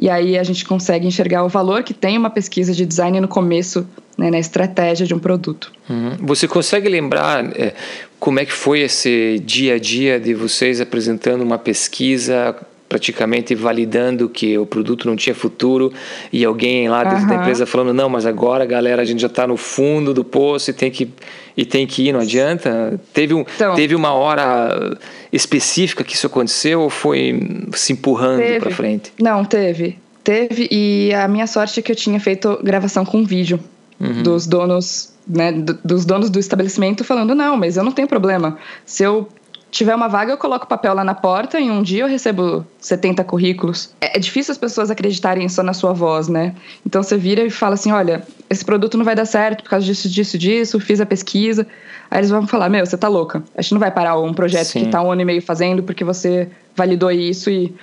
[0.00, 3.28] E aí a gente consegue enxergar o valor que tem uma pesquisa de design no
[3.28, 3.86] começo,
[4.16, 5.70] né, na estratégia de um produto.
[5.90, 6.16] Uhum.
[6.20, 7.74] Você consegue lembrar é,
[8.18, 12.56] como é que foi esse dia a dia de vocês apresentando uma pesquisa
[12.90, 15.92] praticamente validando que o produto não tinha futuro
[16.32, 17.28] e alguém lá dentro uhum.
[17.28, 20.70] da empresa falando não, mas agora galera a gente já está no fundo do poço
[20.70, 21.08] e tem que
[21.56, 23.00] e tem que ir, não adianta.
[23.14, 24.98] Teve um então, teve uma hora
[25.32, 29.12] específica que isso aconteceu ou foi se empurrando para frente?
[29.20, 29.96] Não, teve.
[30.24, 33.60] Teve e a minha sorte é que eu tinha feito gravação com vídeo
[34.00, 34.24] uhum.
[34.24, 35.52] dos donos né,
[35.84, 38.58] dos donos do estabelecimento falando não, mas eu não tenho problema.
[38.84, 39.28] Se eu
[39.70, 42.66] tiver uma vaga, eu coloco o papel lá na porta, em um dia eu recebo
[42.78, 43.94] 70 currículos.
[44.00, 46.54] É, é, difícil as pessoas acreditarem só na sua voz, né?
[46.84, 49.86] Então você vira e fala assim: olha, esse produto não vai dar certo por causa
[49.86, 51.66] disso, disso, disso, fiz a pesquisa.
[52.10, 53.42] Aí eles vão falar: meu, você tá louca.
[53.56, 54.84] A gente não vai parar um projeto Sim.
[54.84, 57.74] que tá um ano e meio fazendo porque você validou isso e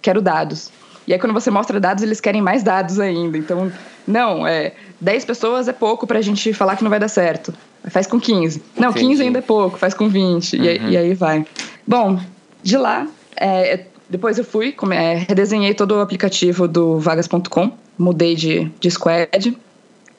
[0.00, 0.70] quero dados.
[1.06, 3.36] E aí quando você mostra dados, eles querem mais dados ainda.
[3.36, 3.72] Então,
[4.06, 7.52] não, é 10 pessoas é pouco pra gente falar que não vai dar certo.
[7.88, 8.62] Faz com 15.
[8.76, 9.08] Não, Entendi.
[9.08, 10.56] 15 ainda é pouco, faz com 20.
[10.56, 10.64] Uhum.
[10.64, 11.44] E, e, aí vai.
[11.84, 12.20] Bom,
[12.62, 18.70] de lá, é, depois eu fui, é, redesenhei todo o aplicativo do vagas.com, mudei de,
[18.78, 19.56] de squad.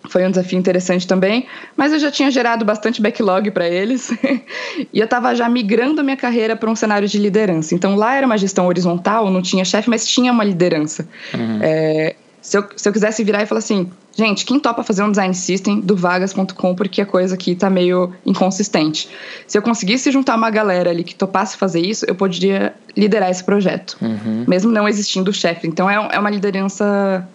[0.09, 4.11] Foi um desafio interessante também, mas eu já tinha gerado bastante backlog para eles
[4.91, 7.73] e eu estava já migrando a minha carreira para um cenário de liderança.
[7.73, 11.07] Então lá era uma gestão horizontal, não tinha chefe, mas tinha uma liderança.
[11.33, 11.59] Uhum.
[11.61, 15.09] É, Se eu, se eu quisesse virar e falar assim, gente, quem topa fazer um
[15.09, 19.09] design system do vagas.com porque a coisa aqui tá meio inconsistente.
[19.47, 23.41] Se eu conseguisse juntar uma galera ali que topasse fazer isso, eu poderia liderar esse
[23.41, 24.43] projeto, uhum.
[24.45, 25.67] mesmo não existindo o chefe.
[25.67, 27.25] Então é, é uma liderança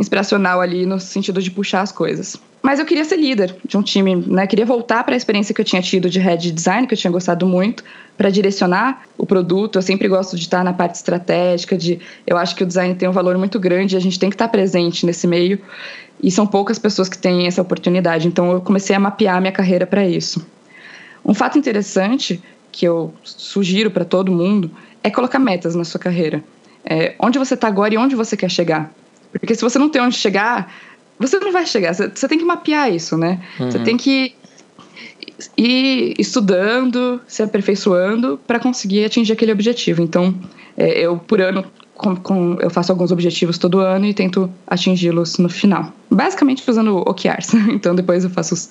[0.00, 2.36] inspiracional ali no sentido de puxar as coisas.
[2.62, 4.46] Mas eu queria ser líder de um time, né?
[4.46, 7.10] Queria voltar para a experiência que eu tinha tido de head design, que eu tinha
[7.10, 7.82] gostado muito,
[8.16, 9.76] para direcionar o produto.
[9.78, 13.08] Eu sempre gosto de estar na parte estratégica, de eu acho que o design tem
[13.08, 15.58] um valor muito grande, a gente tem que estar presente nesse meio.
[16.22, 18.28] E são poucas pessoas que têm essa oportunidade.
[18.28, 20.46] Então eu comecei a mapear minha carreira para isso.
[21.24, 24.70] Um fato interessante que eu sugiro para todo mundo
[25.02, 26.42] é colocar metas na sua carreira.
[26.84, 28.92] É, onde você está agora e onde você quer chegar.
[29.32, 30.72] Porque se você não tem onde chegar,
[31.18, 31.94] você não vai chegar.
[31.94, 33.40] Você, você tem que mapear isso, né?
[33.58, 33.70] Uhum.
[33.70, 34.34] Você tem que
[35.56, 40.02] ir estudando, se aperfeiçoando para conseguir atingir aquele objetivo.
[40.02, 40.34] Então,
[40.76, 41.64] é, eu por ano
[41.94, 45.92] com, com, eu faço alguns objetivos todo ano e tento atingi-los no final.
[46.10, 47.52] Basicamente usando OKRs.
[47.70, 48.70] Então depois eu faço os,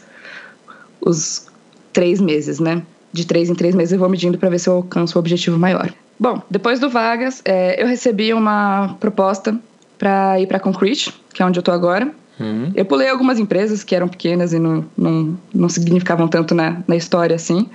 [1.00, 1.48] os
[1.94, 2.82] três meses, né?
[3.14, 5.60] De três em três meses eu vou medindo para ver se eu alcanço o objetivo
[5.60, 5.94] maior.
[6.20, 9.58] Bom, depois do Vagas, é, eu recebi uma proposta
[10.00, 12.12] para ir para Concrete, que é onde eu tô agora.
[12.40, 12.72] Uhum.
[12.74, 16.96] Eu pulei algumas empresas que eram pequenas e não, não, não significavam tanto na, na
[16.96, 17.70] história assim.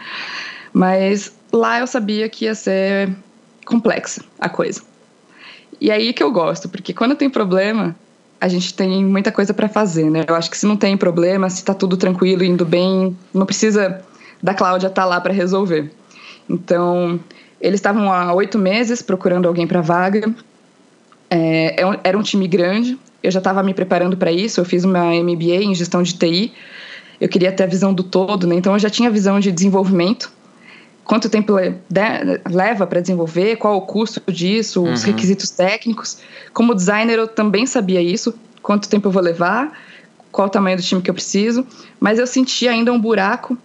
[0.72, 3.14] Mas lá eu sabia que ia ser
[3.64, 4.82] complexa a coisa.
[5.80, 7.94] E aí que eu gosto, porque quando tem problema,
[8.40, 10.24] a gente tem muita coisa para fazer, né?
[10.26, 14.02] Eu acho que se não tem problema, se tá tudo tranquilo, indo bem, não precisa
[14.42, 15.92] da Cláudia estar tá lá para resolver.
[16.48, 17.20] Então,
[17.60, 20.34] eles estavam há oito meses procurando alguém para vaga.
[21.34, 24.84] É, é era um time grande, eu já estava me preparando para isso, eu fiz
[24.84, 26.52] uma MBA em gestão de TI,
[27.20, 28.54] eu queria ter a visão do todo, né?
[28.54, 30.30] então eu já tinha visão de desenvolvimento.
[31.04, 31.52] Quanto tempo
[32.50, 34.94] leva para desenvolver, qual o custo disso, uhum.
[34.94, 36.18] os requisitos técnicos.
[36.54, 39.78] Como designer, eu também sabia isso, quanto tempo eu vou levar,
[40.32, 41.66] qual o tamanho do time que eu preciso,
[42.00, 43.56] mas eu sentia ainda um buraco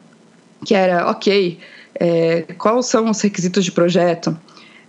[0.66, 1.58] que era, ok,
[1.96, 4.38] é, quais são os requisitos de projeto,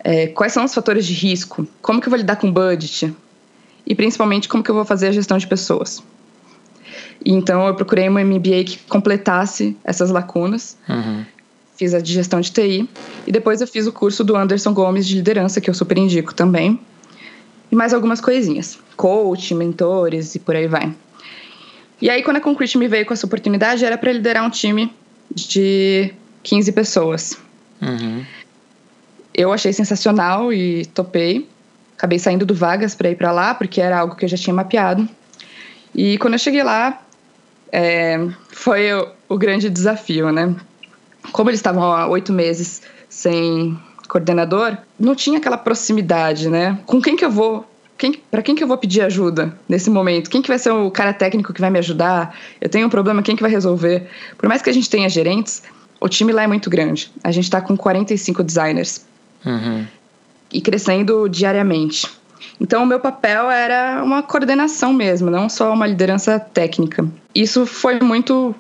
[0.02, 1.66] é, quais são os fatores de risco?
[1.82, 3.14] Como que eu vou lidar com budget?
[3.86, 6.02] E principalmente como que eu vou fazer a gestão de pessoas?
[7.24, 10.76] Então eu procurei uma MBA que completasse essas lacunas.
[10.88, 11.24] Uhum.
[11.76, 12.88] Fiz a de gestão de TI
[13.26, 16.34] e depois eu fiz o curso do Anderson Gomes de liderança que eu super indico
[16.34, 16.80] também.
[17.70, 20.94] E mais algumas coisinhas, coach, mentores e por aí vai.
[22.00, 24.92] E aí quando a Concrete me veio com essa oportunidade era para liderar um time
[25.34, 27.38] de 15 pessoas.
[27.82, 28.24] Uhum
[29.34, 31.48] eu achei sensacional e topei.
[31.96, 34.54] Acabei saindo do Vagas para ir para lá, porque era algo que eu já tinha
[34.54, 35.08] mapeado.
[35.94, 37.02] E quando eu cheguei lá,
[37.72, 40.54] é, foi o, o, grande desafio, né?
[41.32, 46.78] Como eles estavam há oito meses sem coordenador, não tinha aquela proximidade, né?
[46.86, 47.68] Com quem que eu vou
[48.00, 50.30] quem, para quem que eu vou pedir ajuda nesse momento?
[50.30, 52.34] Quem que vai ser o cara técnico que vai me ajudar?
[52.58, 54.08] Eu tenho um problema, quem que vai resolver?
[54.38, 55.62] Por mais que a gente tenha gerentes,
[56.00, 57.12] o time lá é muito grande.
[57.22, 59.04] A gente está com 45 designers.
[59.44, 59.86] Uhum.
[60.52, 62.06] E crescendo diariamente.
[62.60, 67.06] Então, o meu papel era uma coordenação mesmo, não só uma liderança técnica.
[67.34, 68.54] Isso foi muito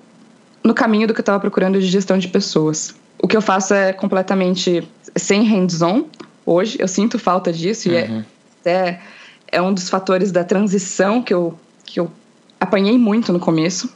[0.64, 2.94] no caminho do que eu estava procurando de gestão de pessoas.
[3.22, 6.04] O que eu faço é completamente sem hands-on
[6.46, 6.78] hoje.
[6.80, 7.94] Eu sinto falta disso uhum.
[7.94, 8.98] e é, uhum.
[9.52, 12.10] é um dos fatores da transição que eu, que eu
[12.58, 13.92] apanhei muito no começo.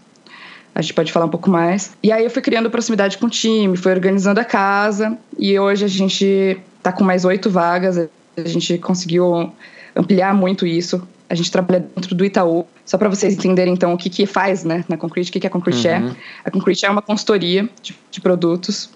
[0.75, 1.93] A gente pode falar um pouco mais.
[2.03, 5.85] E aí eu fui criando proximidade com o time, fui organizando a casa e hoje
[5.85, 7.97] a gente está com mais oito vagas.
[8.37, 9.51] A gente conseguiu
[9.97, 11.03] ampliar muito isso.
[11.29, 12.67] A gente trabalha dentro do Itaú.
[12.85, 15.47] Só para vocês entenderem, então, o que, que faz né, na Concrete, o que, que
[15.47, 15.99] a Concrete é.
[15.99, 16.11] uhum.
[16.11, 16.15] é.
[16.45, 18.91] A Concrete é uma consultoria de, de produtos.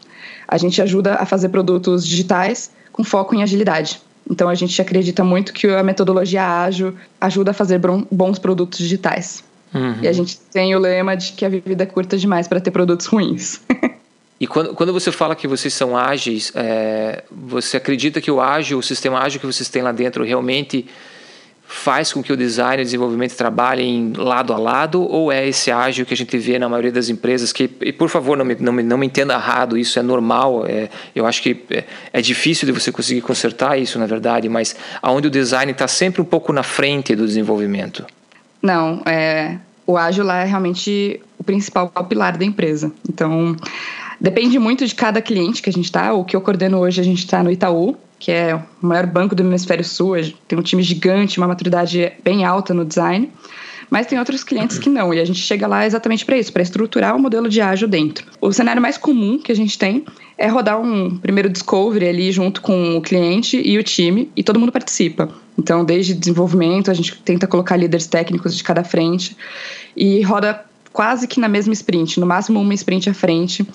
[0.47, 4.03] A gente ajuda a fazer produtos digitais com foco em agilidade.
[4.31, 9.43] Então, a gente acredita muito que a metodologia ágil ajuda a fazer bons produtos digitais.
[9.73, 9.97] Uhum.
[10.03, 12.71] E a gente tem o lema de que a vida é curta demais para ter
[12.71, 13.63] produtos ruins.
[14.41, 18.79] E quando, quando você fala que vocês são ágeis, é, você acredita que o ágil,
[18.79, 20.87] o sistema ágil que vocês têm lá dentro realmente
[21.69, 25.71] faz com que o design e o desenvolvimento trabalhem lado a lado ou é esse
[25.71, 28.55] ágil que a gente vê na maioria das empresas que, e por favor não me,
[28.55, 32.23] não me, não me entenda errado, isso é normal, é, eu acho que é, é,
[32.23, 36.25] difícil de você conseguir consertar isso na verdade, mas aonde o design está sempre um
[36.25, 38.07] pouco na frente do desenvolvimento.
[38.63, 43.55] Não, é, o ágil lá é realmente o principal pilar da empresa, então
[44.21, 46.13] Depende muito de cada cliente que a gente está.
[46.13, 49.35] O que eu coordeno hoje, a gente está no Itaú, que é o maior banco
[49.35, 50.17] do Hemisfério Sul.
[50.47, 53.31] Tem um time gigante, uma maturidade bem alta no design.
[53.91, 55.13] mas tem outros clientes que não.
[55.13, 58.27] E a gente chega lá exatamente para isso, para estruturar o modelo de ágil dentro.
[58.41, 60.05] O cenário mais comum que a gente tem
[60.37, 64.61] é rodar um primeiro discovery ali junto com o cliente e o time, e todo
[64.61, 65.29] mundo participa.
[65.59, 69.37] Então, desde desenvolvimento, a gente tenta colocar líderes técnicos de cada frente
[69.97, 73.67] e roda quase que na mesma sprint, no máximo uma sprint à frente,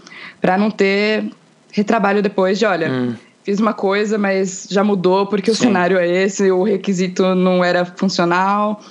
[0.41, 1.25] para não ter
[1.71, 3.15] retrabalho depois de, olha, hum.
[3.43, 5.57] fiz uma coisa, mas já mudou porque Sim.
[5.57, 8.81] o cenário é esse, o requisito não era funcional,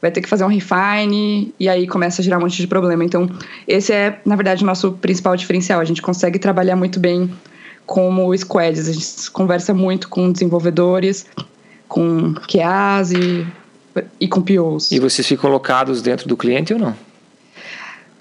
[0.00, 3.04] vai ter que fazer um refine e aí começa a gerar um monte de problema.
[3.04, 3.28] Então,
[3.68, 5.80] esse é, na verdade, o nosso principal diferencial.
[5.80, 7.30] A gente consegue trabalhar muito bem
[7.86, 11.26] como squads, a gente conversa muito com desenvolvedores,
[11.86, 13.46] com QAs e,
[14.18, 14.90] e com POs.
[14.90, 17.11] E vocês ficam locados dentro do cliente ou não?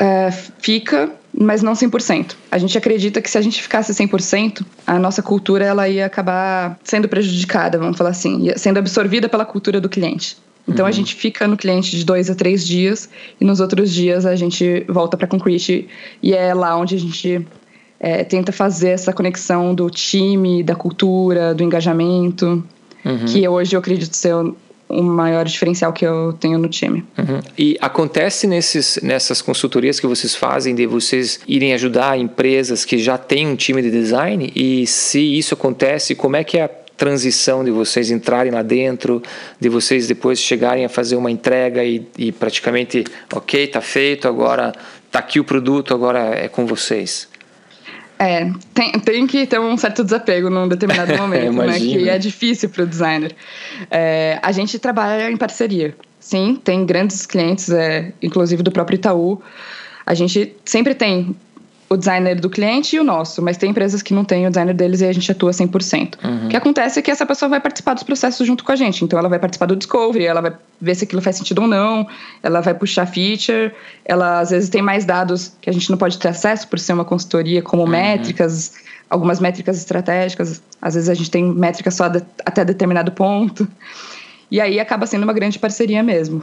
[0.01, 2.33] Uh, fica, mas não 100%.
[2.49, 6.79] A gente acredita que se a gente ficasse 100%, a nossa cultura ela ia acabar
[6.83, 10.37] sendo prejudicada, vamos falar assim, sendo absorvida pela cultura do cliente.
[10.67, 10.89] Então uhum.
[10.89, 13.09] a gente fica no cliente de dois a três dias
[13.39, 15.87] e nos outros dias a gente volta para Concrete
[16.21, 17.45] e é lá onde a gente
[17.99, 22.63] é, tenta fazer essa conexão do time, da cultura, do engajamento,
[23.05, 23.25] uhum.
[23.25, 24.33] que hoje eu acredito ser
[24.99, 27.03] o, maior diferencial que eu tenho no time.
[27.17, 27.39] Uhum.
[27.57, 33.17] E acontece nesses, nessas consultorias que vocês fazem de vocês irem ajudar empresas que já
[33.17, 34.51] têm um time de design?
[34.55, 36.69] E se isso acontece, como é que é a
[37.01, 39.23] transição de vocês entrarem lá dentro,
[39.59, 44.71] de vocês depois chegarem a fazer uma entrega e, e praticamente, ok, está feito, agora
[45.07, 47.30] está aqui o produto, agora é com vocês?
[48.21, 51.79] É, tem, tem que ter um certo desapego num determinado momento, né?
[51.79, 53.35] Que é difícil para o designer.
[53.89, 55.95] É, a gente trabalha em parceria.
[56.19, 59.41] Sim, tem grandes clientes, é, inclusive do próprio Itaú.
[60.05, 61.35] A gente sempre tem
[61.91, 64.73] o designer do cliente e o nosso, mas tem empresas que não têm o designer
[64.73, 66.15] deles e a gente atua 100%.
[66.23, 66.45] Uhum.
[66.45, 69.03] O que acontece é que essa pessoa vai participar dos processos junto com a gente,
[69.03, 72.07] então ela vai participar do discovery, ela vai ver se aquilo faz sentido ou não,
[72.41, 73.73] ela vai puxar feature,
[74.05, 76.93] ela às vezes tem mais dados que a gente não pode ter acesso por ser
[76.93, 77.89] uma consultoria, como uhum.
[77.89, 78.71] métricas,
[79.09, 83.67] algumas métricas estratégicas, às vezes a gente tem métricas só de, até determinado ponto,
[84.49, 86.41] e aí acaba sendo uma grande parceria mesmo.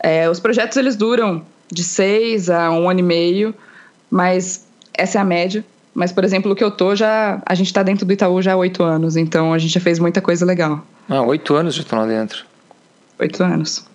[0.00, 3.54] É, os projetos eles duram de seis a um ano e meio,
[4.10, 4.65] mas
[4.96, 5.64] essa é a média.
[5.94, 7.40] Mas, por exemplo, o que eu tô já.
[7.46, 9.98] A gente está dentro do Itaú já há oito anos, então a gente já fez
[9.98, 10.84] muita coisa legal.
[11.08, 12.44] Ah, oito anos já estão lá dentro.
[13.18, 13.86] Oito anos.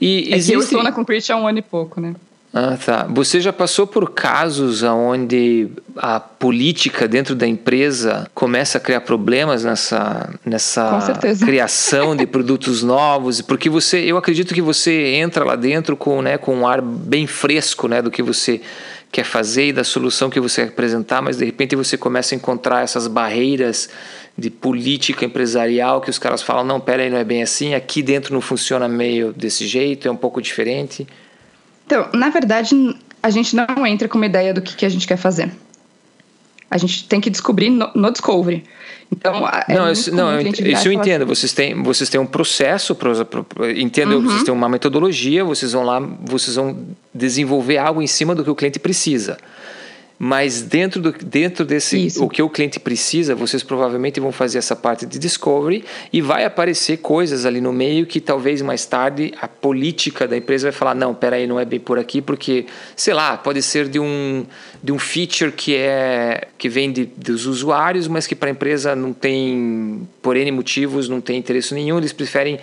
[0.00, 0.52] E é existe...
[0.52, 2.14] eu estou na Concrete há um ano e pouco, né?
[2.56, 3.04] Ah, tá.
[3.10, 9.64] Você já passou por casos onde a política dentro da empresa começa a criar problemas
[9.64, 11.00] nessa, nessa
[11.44, 13.40] criação de produtos novos?
[13.40, 17.26] Porque você, eu acredito que você entra lá dentro com, né, com um ar bem
[17.26, 18.60] fresco, né, do que você
[19.14, 22.36] quer fazer e da solução que você quer apresentar, mas de repente você começa a
[22.36, 23.88] encontrar essas barreiras
[24.36, 28.02] de política empresarial que os caras falam, não, pera aí, não é bem assim, aqui
[28.02, 31.06] dentro não funciona meio desse jeito, é um pouco diferente.
[31.86, 32.74] Então, na verdade,
[33.22, 35.48] a gente não entra com uma ideia do que, que a gente quer fazer.
[36.74, 38.64] A gente tem que descobrir no, no Discovery.
[39.12, 41.22] Então, é não, isso, não isso eu entendo.
[41.22, 44.22] Assim, vocês têm, vocês têm um processo, pro, pro, entendo, uhum.
[44.22, 46.76] vocês têm uma metodologia, vocês vão lá, vocês vão
[47.14, 49.38] desenvolver algo em cima do que o cliente precisa.
[50.18, 52.24] Mas dentro, do, dentro desse Isso.
[52.24, 56.44] o que o cliente precisa, vocês provavelmente vão fazer essa parte de discovery e vai
[56.44, 60.94] aparecer coisas ali no meio que talvez mais tarde a política da empresa vai falar
[60.94, 64.46] não, peraí, não é bem por aqui porque sei lá pode ser de um
[64.82, 68.94] de um feature que é que vem de, dos usuários, mas que para a empresa
[68.94, 72.60] não tem por n motivos não tem interesse nenhum, eles preferem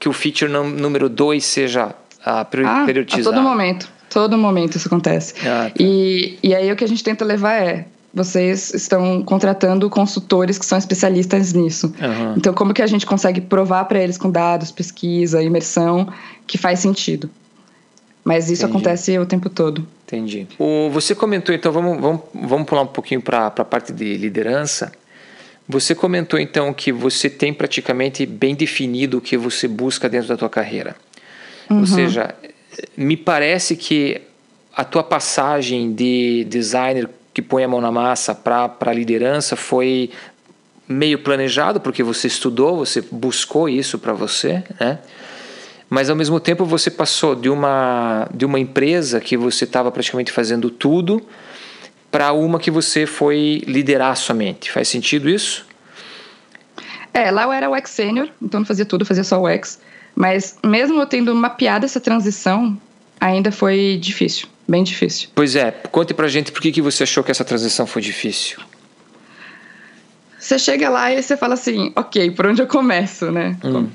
[0.00, 3.28] que o feature número 2 seja a prioritizado.
[3.28, 3.99] Ah, a todo momento.
[4.10, 5.34] Todo momento isso acontece.
[5.46, 5.72] Ah, tá.
[5.78, 10.66] e, e aí o que a gente tenta levar é vocês estão contratando consultores que
[10.66, 11.94] são especialistas nisso.
[12.00, 12.34] Uhum.
[12.36, 16.12] Então, como que a gente consegue provar para eles com dados, pesquisa, imersão,
[16.46, 17.30] que faz sentido?
[18.24, 18.78] Mas isso Entendi.
[18.78, 19.86] acontece o tempo todo.
[20.06, 20.46] Entendi.
[20.58, 24.92] O, você comentou, então, vamos, vamos, vamos pular um pouquinho para a parte de liderança.
[25.68, 30.36] Você comentou, então, que você tem praticamente bem definido o que você busca dentro da
[30.36, 30.96] tua carreira.
[31.70, 31.80] Uhum.
[31.80, 32.34] Ou seja,
[32.96, 34.20] me parece que
[34.74, 40.10] a tua passagem de designer que põe a mão na massa para liderança foi
[40.88, 44.98] meio planejado, porque você estudou, você buscou isso para você, né?
[45.88, 50.30] Mas ao mesmo tempo você passou de uma, de uma empresa que você estava praticamente
[50.30, 51.20] fazendo tudo
[52.10, 54.70] para uma que você foi liderar somente.
[54.70, 55.66] Faz sentido isso?
[57.12, 59.80] É, lá eu era o ex sênior, então não fazia tudo, fazia só o ex.
[60.14, 62.76] Mas mesmo eu tendo mapeado essa transição,
[63.20, 65.28] ainda foi difícil, bem difícil.
[65.34, 68.58] Pois é, conte pra gente por que, que você achou que essa transição foi difícil.
[70.38, 73.56] Você chega lá e você fala assim, ok, por onde eu começo, né?
[73.62, 73.88] Hum.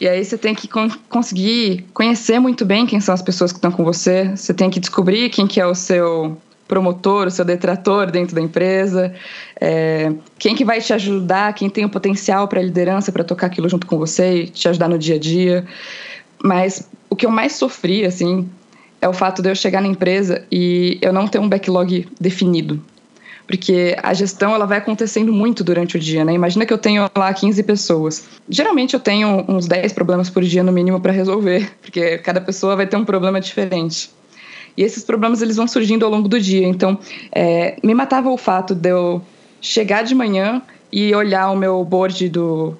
[0.00, 3.58] E aí você tem que con conseguir conhecer muito bem quem são as pessoas que
[3.58, 4.30] estão com você.
[4.36, 8.40] Você tem que descobrir quem que é o seu promotor, o seu detrator dentro da
[8.40, 9.14] empresa,
[9.58, 13.68] é, quem que vai te ajudar, quem tem o potencial para liderança para tocar aquilo
[13.68, 15.66] junto com você e te ajudar no dia a dia.
[16.44, 18.48] Mas o que eu mais sofri, assim,
[19.00, 22.80] é o fato de eu chegar na empresa e eu não ter um backlog definido.
[23.46, 26.34] Porque a gestão ela vai acontecendo muito durante o dia, né?
[26.34, 28.28] Imagina que eu tenho lá 15 pessoas.
[28.46, 32.76] Geralmente eu tenho uns 10 problemas por dia no mínimo para resolver, porque cada pessoa
[32.76, 34.10] vai ter um problema diferente.
[34.78, 36.64] E esses problemas eles vão surgindo ao longo do dia.
[36.64, 36.96] Então,
[37.32, 39.20] é, me matava o fato de eu
[39.60, 40.62] chegar de manhã
[40.92, 42.76] e olhar o meu board do,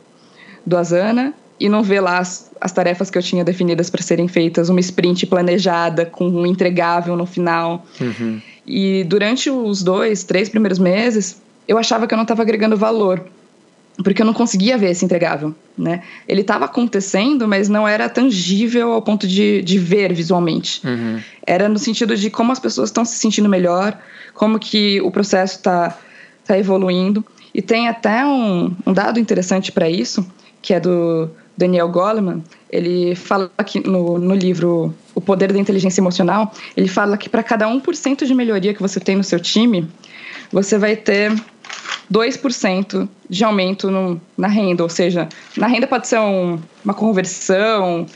[0.65, 4.29] do Asana e não ver lá as, as tarefas que eu tinha definidas para serem
[4.29, 7.85] feitas, uma sprint planejada com um entregável no final.
[8.01, 8.41] Uhum.
[8.65, 13.27] E durante os dois, três primeiros meses, eu achava que eu não estava agregando valor
[14.03, 16.03] porque eu não conseguia ver esse entregável, né?
[16.27, 20.87] Ele estava acontecendo, mas não era tangível ao ponto de, de ver visualmente.
[20.87, 21.21] Uhum.
[21.45, 23.99] Era no sentido de como as pessoas estão se sentindo melhor,
[24.35, 25.99] como que o processo está
[26.47, 27.25] tá evoluindo.
[27.53, 30.25] E tem até um, um dado interessante para isso,
[30.63, 32.45] que é do Daniel Goleman.
[32.71, 37.43] Ele fala aqui no, no livro O Poder da Inteligência Emocional, ele fala que para
[37.43, 39.89] cada 1% de melhoria que você tem no seu time,
[40.53, 41.33] você vai ter
[42.13, 48.07] 2% de aumento no, na renda, ou seja, na renda pode ser um, uma conversão,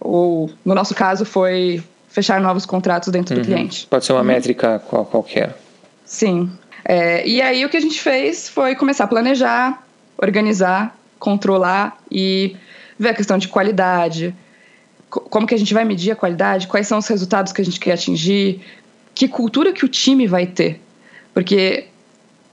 [0.00, 3.42] ou no nosso caso foi fechar novos contratos dentro uhum.
[3.42, 3.86] do cliente.
[3.86, 4.26] Pode ser uma uhum.
[4.26, 5.56] métrica qual, qualquer.
[6.04, 6.50] Sim.
[6.84, 9.82] É, e aí o que a gente fez foi começar a planejar,
[10.18, 12.56] organizar, controlar e
[12.98, 14.34] ver a questão de qualidade,
[15.08, 17.78] como que a gente vai medir a qualidade, quais são os resultados que a gente
[17.78, 18.60] quer atingir,
[19.14, 20.80] que cultura que o time vai ter.
[21.34, 21.86] Porque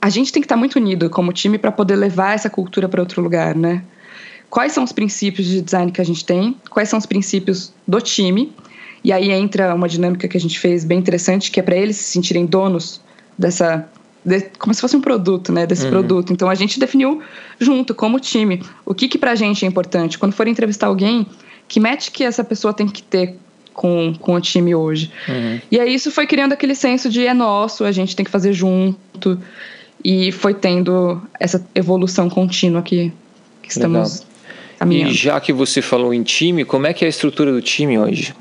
[0.00, 3.00] a gente tem que estar muito unido como time para poder levar essa cultura para
[3.00, 3.82] outro lugar, né?
[4.48, 6.56] Quais são os princípios de design que a gente tem?
[6.70, 8.52] Quais são os princípios do time?
[9.04, 11.96] E aí entra uma dinâmica que a gente fez bem interessante, que é para eles
[11.96, 13.00] se sentirem donos
[13.38, 13.88] dessa
[14.24, 15.90] de, como se fosse um produto, né, desse uhum.
[15.90, 16.32] produto.
[16.32, 17.22] Então a gente definiu
[17.58, 20.18] junto como time o que que pra gente é importante.
[20.18, 21.26] Quando for entrevistar alguém,
[21.68, 23.36] que match que essa pessoa tem que ter
[23.72, 25.10] com, com o time hoje.
[25.28, 25.60] Uhum.
[25.70, 28.52] E aí isso foi criando aquele senso de é nosso, a gente tem que fazer
[28.52, 29.40] junto.
[30.04, 33.12] E foi tendo essa evolução contínua que,
[33.62, 34.26] que estamos
[34.78, 35.10] caminhando.
[35.10, 37.98] E já que você falou em time, como é que é a estrutura do time
[37.98, 38.34] hoje?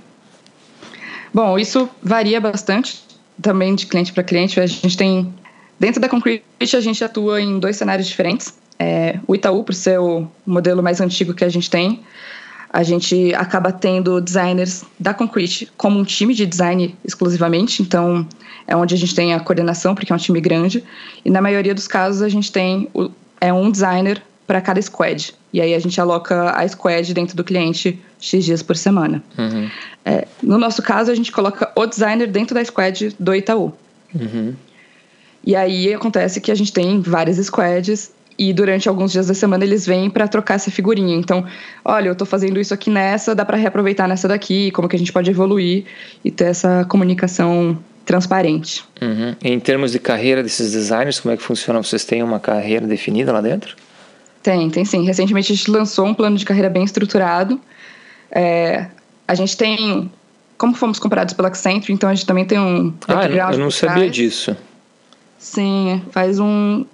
[1.34, 3.01] Bom, isso varia bastante
[3.41, 4.60] também de cliente para cliente.
[4.60, 5.34] A gente tem
[5.80, 6.43] dentro da Concrete
[6.74, 8.53] a gente atua em dois cenários diferentes.
[8.78, 12.01] É, o Itaú, por ser o modelo mais antigo que a gente tem,
[12.72, 17.82] a gente acaba tendo designers da Concrete como um time de design exclusivamente.
[17.82, 18.28] Então,
[18.67, 20.84] é onde a gente tem a coordenação, porque é um time grande.
[21.26, 23.09] E na maioria dos casos a gente tem o,
[23.41, 25.34] é um designer para cada squad.
[25.51, 29.24] E aí a gente aloca a squad dentro do cliente X dias por semana.
[29.38, 29.70] Uhum.
[30.05, 33.74] É, no nosso caso, a gente coloca o designer dentro da squad do Itaú.
[34.13, 34.55] Uhum.
[35.43, 39.66] E aí acontece que a gente tem várias squads e durante alguns dias da semana
[39.66, 41.18] eles vêm para trocar essa figurinha.
[41.18, 41.46] Então,
[41.84, 45.00] olha, eu estou fazendo isso aqui nessa, dá para reaproveitar nessa daqui, como que a
[45.00, 45.84] gente pode evoluir
[46.24, 48.86] e ter essa comunicação transparente.
[49.02, 49.36] Uhum.
[49.44, 51.84] Em termos de carreira desses designers, como é que funciona?
[51.84, 53.76] Vocês têm uma carreira definida lá dentro?
[54.42, 55.04] Tem, tem sim.
[55.06, 57.60] Recentemente a gente lançou um plano de carreira bem estruturado.
[58.32, 58.88] É,
[59.28, 60.10] a gente tem,
[60.58, 64.10] como fomos comparados pela Accenture, então a gente também tem um Ah, eu não sabia
[64.10, 64.56] disso.
[65.38, 66.86] Sim, faz um...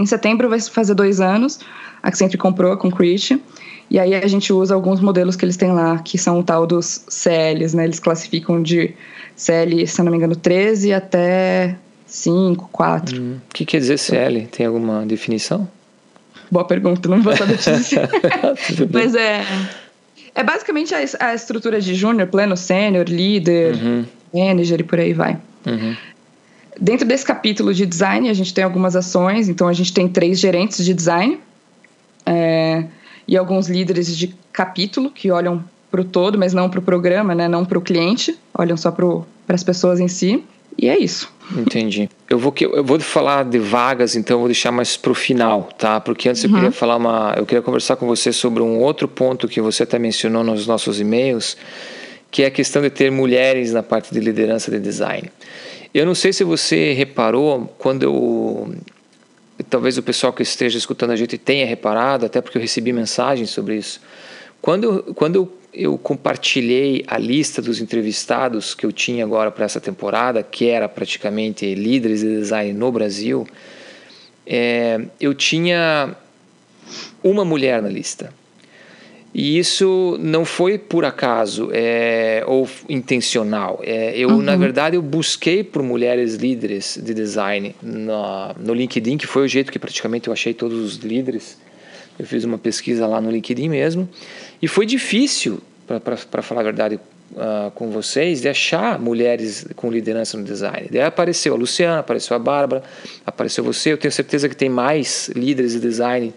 [0.00, 1.60] Em setembro vai fazer dois anos.
[2.02, 3.38] A Accenture comprou a Concrete.
[3.90, 6.66] E aí a gente usa alguns modelos que eles têm lá, que são o tal
[6.66, 7.84] dos CLs, né?
[7.84, 8.94] Eles classificam de
[9.36, 11.76] CL, se não me engano, 13 até
[12.06, 13.16] 5, 4.
[13.16, 13.36] O hum.
[13.52, 14.46] que quer dizer CL?
[14.46, 15.68] Tem alguma definição?
[16.50, 18.08] Boa pergunta, não vou saber te dizer.
[18.90, 19.44] Mas é.
[20.34, 24.04] É basicamente a, a estrutura de júnior, pleno, sênior, líder, uhum.
[24.32, 25.36] manager e por aí vai.
[25.66, 25.96] Uhum.
[26.78, 29.48] Dentro desse capítulo de design, a gente tem algumas ações.
[29.48, 31.40] Então, a gente tem três gerentes de design
[32.26, 32.84] é,
[33.26, 37.34] e alguns líderes de capítulo que olham para o todo, mas não para o programa,
[37.34, 37.48] né?
[37.48, 39.06] não para o cliente, olham só para
[39.48, 40.44] as pessoas em si.
[40.78, 41.30] E é isso.
[41.56, 42.08] Entendi.
[42.28, 46.00] Eu vou, eu vou falar de vagas, então vou deixar mais para o final, tá?
[46.00, 46.50] Porque antes uhum.
[46.50, 47.34] eu queria falar uma.
[47.36, 51.00] Eu queria conversar com você sobre um outro ponto que você até mencionou nos nossos
[51.00, 51.56] e-mails,
[52.30, 55.30] que é a questão de ter mulheres na parte de liderança de design.
[55.92, 58.74] Eu não sei se você reparou quando eu.
[59.68, 63.50] Talvez o pessoal que esteja escutando a gente tenha reparado, até porque eu recebi mensagens
[63.50, 64.00] sobre isso.
[64.60, 69.80] Quando, quando eu eu compartilhei a lista dos entrevistados que eu tinha agora para essa
[69.80, 73.46] temporada, que era praticamente líderes de design no Brasil,
[74.46, 76.14] é, eu tinha
[77.22, 78.34] uma mulher na lista.
[79.32, 83.80] E isso não foi por acaso é, ou intencional.
[83.84, 84.42] É, eu, uhum.
[84.42, 89.48] na verdade, eu busquei por mulheres líderes de design no, no LinkedIn, que foi o
[89.48, 91.58] jeito que praticamente eu achei todos os líderes.
[92.18, 94.08] Eu fiz uma pesquisa lá no LinkedIn mesmo.
[94.60, 96.98] E foi difícil, para falar a verdade,
[97.32, 100.88] uh, com vocês, de achar mulheres com liderança no design.
[100.90, 102.82] Daí apareceu a Luciana, apareceu a Bárbara,
[103.24, 103.92] apareceu você.
[103.92, 106.34] Eu tenho certeza que tem mais líderes de design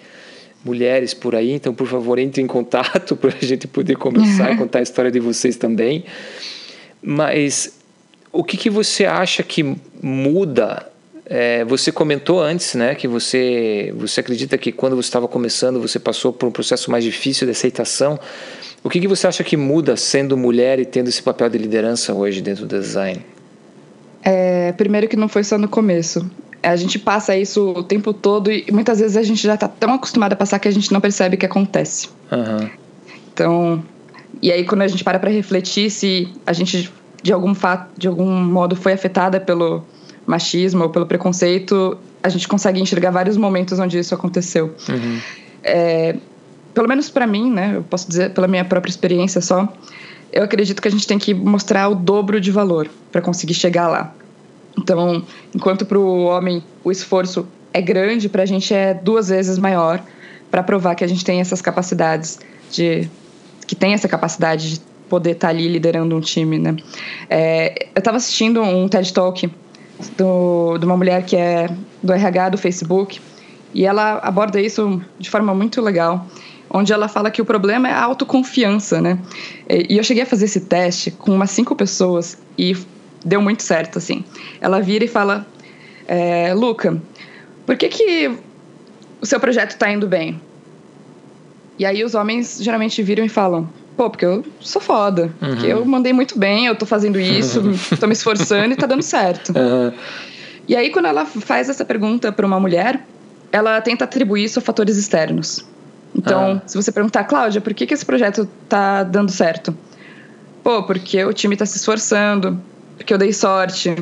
[0.63, 4.57] mulheres por aí, então por favor entre em contato para a gente poder conversar e
[4.57, 6.05] contar a história de vocês também.
[7.01, 7.77] Mas
[8.31, 10.89] o que, que você acha que muda?
[11.25, 15.97] É, você comentou antes, né, que você você acredita que quando você estava começando você
[15.97, 18.19] passou por um processo mais difícil de aceitação.
[18.83, 22.13] O que, que você acha que muda sendo mulher e tendo esse papel de liderança
[22.13, 23.25] hoje dentro do design?
[24.21, 26.29] É, primeiro que não foi só no começo.
[26.63, 29.93] A gente passa isso o tempo todo e muitas vezes a gente já está tão
[29.93, 32.09] acostumado a passar que a gente não percebe o que acontece.
[32.31, 32.69] Uhum.
[33.33, 33.83] Então,
[34.41, 36.91] e aí quando a gente para para refletir se a gente
[37.21, 39.83] de algum fato, de algum modo foi afetada pelo
[40.25, 44.73] machismo ou pelo preconceito, a gente consegue enxergar vários momentos onde isso aconteceu.
[44.89, 45.19] Uhum.
[45.63, 46.15] É,
[46.73, 47.73] pelo menos para mim, né?
[47.75, 49.71] Eu posso dizer pela minha própria experiência só.
[50.31, 53.87] Eu acredito que a gente tem que mostrar o dobro de valor para conseguir chegar
[53.87, 54.13] lá.
[54.77, 59.57] Então, enquanto para o homem o esforço é grande, para a gente é duas vezes
[59.57, 60.03] maior
[60.49, 63.09] para provar que a gente tem essas capacidades de
[63.65, 66.75] que tem essa capacidade de poder estar tá ali liderando um time, né?
[67.29, 69.49] É, eu estava assistindo um TED Talk
[70.17, 71.69] do, de uma mulher que é
[72.01, 73.19] do RH do Facebook
[73.73, 76.25] e ela aborda isso de forma muito legal,
[76.69, 79.19] onde ela fala que o problema é a autoconfiança, né?
[79.67, 82.75] E eu cheguei a fazer esse teste com umas cinco pessoas e
[83.23, 84.23] deu muito certo, assim.
[84.59, 85.45] Ela vira e fala:
[86.07, 87.01] é, Luca,
[87.65, 88.31] por que, que
[89.21, 90.39] o seu projeto está indo bem?
[91.77, 95.49] E aí os homens geralmente viram e falam: pô, porque eu sou foda, uhum.
[95.49, 97.61] porque eu mandei muito bem, eu tô fazendo isso,
[97.99, 99.49] tô me esforçando e tá dando certo.
[99.49, 99.91] Uhum.
[100.67, 103.05] E aí, quando ela faz essa pergunta para uma mulher,
[103.51, 105.65] ela tenta atribuir isso a fatores externos.
[106.15, 106.67] Então, ah.
[106.67, 109.75] se você perguntar, Cláudia, por que, que esse projeto tá dando certo?
[110.63, 112.61] Pô, porque o time tá se esforçando,
[113.03, 113.93] porque eu dei sorte,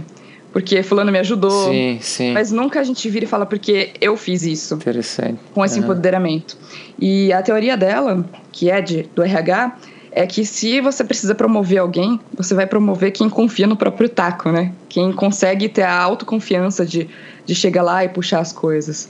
[0.54, 1.70] porque fulano me ajudou.
[1.70, 2.34] Sim, sim.
[2.34, 4.76] Mas nunca a gente vira e fala porque eu fiz isso.
[4.76, 5.40] Interessante.
[5.54, 5.86] Com esse uhum.
[5.86, 6.56] empoderamento.
[7.00, 9.76] E a teoria dela, que é de, do RH,
[10.12, 14.52] é que se você precisa promover alguém, você vai promover quem confia no próprio taco,
[14.52, 14.72] né?
[14.88, 17.10] Quem consegue ter a autoconfiança de,
[17.46, 19.10] de chegar lá e puxar as coisas.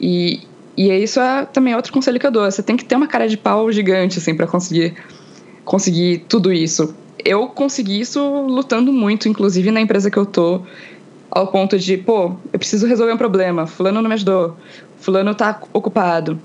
[0.00, 0.40] E,
[0.76, 2.50] e isso é também outro conselho que eu dou.
[2.50, 4.94] Você tem que ter uma cara de pau gigante, assim, para conseguir,
[5.64, 6.94] conseguir tudo isso
[7.24, 10.62] eu consegui isso lutando muito, inclusive na empresa que eu tô,
[11.30, 14.56] ao ponto de, pô, eu preciso resolver um problema, fulano não me ajudou,
[14.98, 16.38] fulano tá ocupado.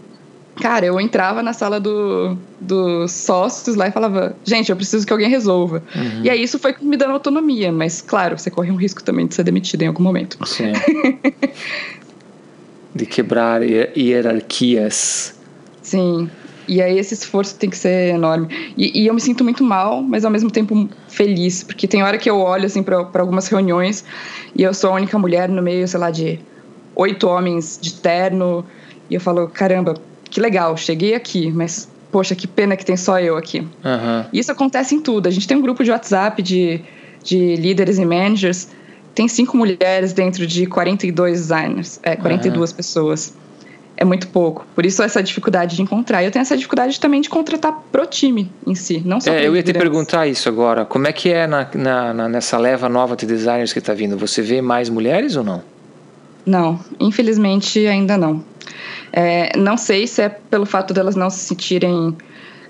[0.62, 5.14] Cara, eu entrava na sala do, dos sócios lá e falava, gente, eu preciso que
[5.14, 5.82] alguém resolva.
[5.96, 6.24] Uhum.
[6.24, 9.36] E aí isso foi me dando autonomia, mas claro, você corre um risco também de
[9.36, 10.38] ser demitido em algum momento.
[10.46, 10.74] Sim.
[12.94, 15.34] de quebrar hierarquias.
[15.82, 16.30] Sim.
[16.70, 18.74] E aí esse esforço tem que ser enorme.
[18.78, 22.16] E, e, eu me sinto muito mal, mas ao mesmo tempo feliz, porque tem hora
[22.16, 24.06] que eu olho assim para algumas reuniões
[24.56, 26.40] e eu sou a única mulher no meio, sei lá, de
[26.96, 28.64] oito homens de terno,
[29.10, 29.96] e eu falo, caramba,
[30.30, 33.62] que legal, cheguei aqui, mas poxa, que pena que tem só eu aqui.
[33.62, 34.26] Uhum.
[34.32, 35.26] E isso acontece em tudo.
[35.26, 36.82] A gente tem um grupo de WhatsApp de,
[37.24, 38.68] de líderes e managers,
[39.16, 42.78] tem cinco mulheres dentro de 42 designers, é, 42 uhum.
[42.78, 43.34] pessoas
[44.00, 44.66] é muito pouco.
[44.74, 46.24] Por isso essa dificuldade de encontrar.
[46.24, 49.54] Eu tenho essa dificuldade também de contratar pro time em si, não só É, eu
[49.54, 50.86] ia te perguntar isso agora.
[50.86, 51.68] Como é que é na,
[52.14, 54.18] na, nessa leva nova de designers que está vindo?
[54.18, 55.62] Você vê mais mulheres ou não?
[56.45, 58.41] Não, infelizmente ainda não.
[59.12, 62.16] É, não sei se é pelo fato delas não se sentirem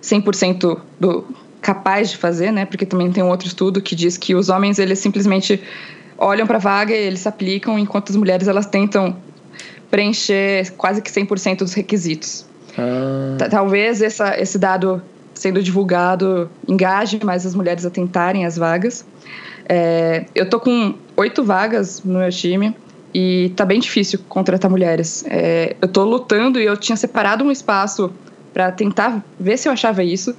[0.01, 1.25] 100% do
[1.61, 2.65] capaz de fazer, né?
[2.65, 5.61] Porque também tem um outro estudo que diz que os homens eles simplesmente
[6.17, 9.15] olham para a vaga e eles se aplicam, enquanto as mulheres elas tentam
[9.89, 12.45] preencher quase que 100% dos requisitos.
[12.77, 13.49] Ah.
[13.49, 15.01] Talvez essa, esse dado
[15.33, 19.05] sendo divulgado engaje mais as mulheres a tentarem as vagas.
[19.67, 22.75] É, eu tô com oito vagas no meu time
[23.13, 25.23] e tá bem difícil contratar mulheres.
[25.27, 28.11] É, eu tô lutando e eu tinha separado um espaço
[28.53, 30.35] para tentar ver se eu achava isso,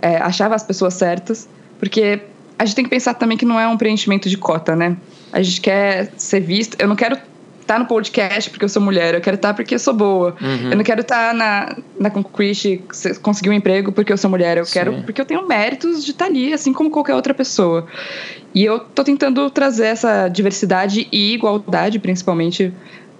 [0.00, 2.20] é, achava as pessoas certas, porque
[2.58, 4.96] a gente tem que pensar também que não é um preenchimento de cota, né?
[5.32, 6.76] A gente quer ser visto.
[6.80, 7.18] Eu não quero
[7.68, 9.92] estar tá no podcast porque eu sou mulher, eu quero estar tá porque eu sou
[9.92, 10.34] boa.
[10.40, 10.70] Uhum.
[10.70, 12.80] Eu não quero estar tá na, na Conquist,
[13.20, 14.72] conseguir um emprego porque eu sou mulher, eu Sim.
[14.72, 17.86] quero porque eu tenho méritos de estar ali, assim como qualquer outra pessoa.
[18.54, 22.72] E eu tô tentando trazer essa diversidade e igualdade, principalmente,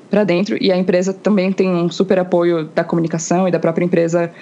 [0.09, 3.85] para dentro e a empresa também tem um super apoio da comunicação e da própria
[3.85, 4.33] empresa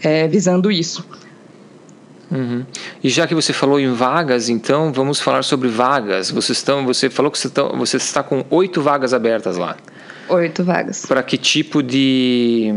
[0.00, 1.04] é, visando isso.
[2.30, 2.64] Uhum.
[3.02, 6.30] E já que você falou em vagas, então vamos falar sobre vagas.
[6.30, 9.76] Você, estão, você falou que você, estão, você está com oito vagas abertas lá.
[10.28, 11.06] Oito vagas.
[11.06, 12.72] Para que tipo de,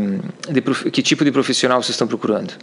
[0.48, 2.54] de, que tipo de profissional vocês estão procurando?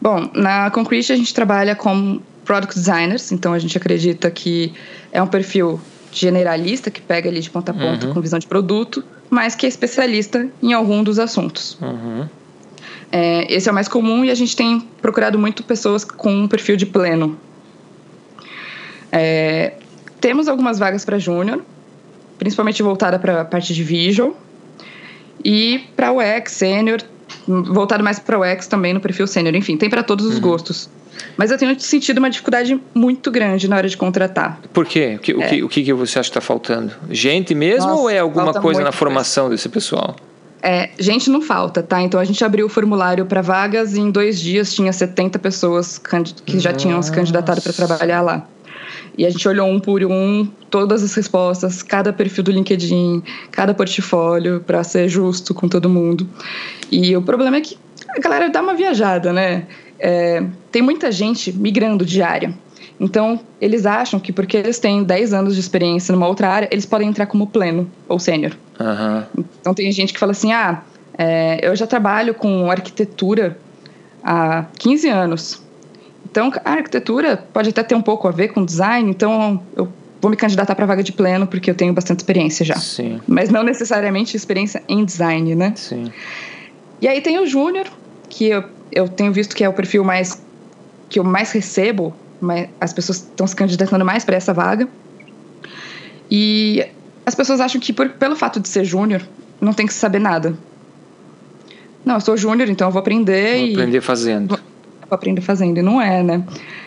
[0.00, 4.72] Bom, na Concrete a gente trabalha com product designers, então a gente acredita que
[5.12, 5.80] é um perfil
[6.10, 8.14] generalista que pega ali de ponta a ponta uhum.
[8.14, 11.78] com visão de produto, mas que é especialista em algum dos assuntos.
[11.80, 12.28] Uhum.
[13.12, 16.48] É, esse é o mais comum e a gente tem procurado muito pessoas com um
[16.48, 17.38] perfil de pleno.
[19.12, 19.74] É,
[20.18, 21.62] temos algumas vagas para júnior,
[22.38, 24.34] principalmente voltada para a parte de visual
[25.44, 27.02] e para o UX sênior,
[27.46, 29.54] voltado mais para o UX também no perfil sênior.
[29.54, 30.40] Enfim, tem para todos os uhum.
[30.40, 30.88] gostos.
[31.36, 34.58] Mas eu tenho sentido uma dificuldade muito grande na hora de contratar.
[34.72, 35.16] Por quê?
[35.16, 35.34] O que, é.
[35.36, 36.94] o que, o que você acha que está faltando?
[37.10, 39.56] Gente mesmo Nossa, ou é alguma coisa na formação coisa.
[39.56, 40.16] desse pessoal?
[40.62, 42.00] É, gente não falta, tá?
[42.00, 45.98] Então a gente abriu o formulário para vagas e em dois dias tinha 70 pessoas
[46.46, 46.80] que já Nossa.
[46.80, 48.46] tinham se candidatado para trabalhar lá.
[49.18, 53.74] E a gente olhou um por um, todas as respostas, cada perfil do LinkedIn, cada
[53.74, 56.28] portfólio, para ser justo com todo mundo.
[56.90, 57.76] E o problema é que
[58.08, 59.66] a galera dá uma viajada, né?
[59.98, 62.54] É, tem muita gente migrando de área.
[63.02, 66.86] Então, eles acham que porque eles têm 10 anos de experiência numa outra área, eles
[66.86, 68.52] podem entrar como pleno ou sênior.
[68.78, 69.44] Uhum.
[69.60, 70.82] Então, tem gente que fala assim: ah,
[71.18, 73.58] é, eu já trabalho com arquitetura
[74.22, 75.62] há 15 anos.
[76.24, 80.30] Então, a arquitetura pode até ter um pouco a ver com design, então eu vou
[80.30, 82.76] me candidatar para vaga de pleno porque eu tenho bastante experiência já.
[82.76, 83.20] Sim.
[83.26, 85.72] Mas não necessariamente experiência em design, né?
[85.74, 86.12] Sim.
[87.00, 87.86] E aí tem o júnior,
[88.30, 90.40] que eu, eu tenho visto que é o perfil mais
[91.08, 92.14] que eu mais recebo
[92.80, 94.88] as pessoas estão se candidatando mais para essa vaga.
[96.30, 96.84] E
[97.24, 99.22] as pessoas acham que por, pelo fato de ser júnior,
[99.60, 100.56] não tem que saber nada.
[102.04, 103.72] Não, eu sou júnior, então eu vou aprender vou e.
[103.74, 104.48] Aprender fazendo.
[104.48, 105.78] Vou, vou aprender fazendo.
[105.78, 106.42] E não é, né?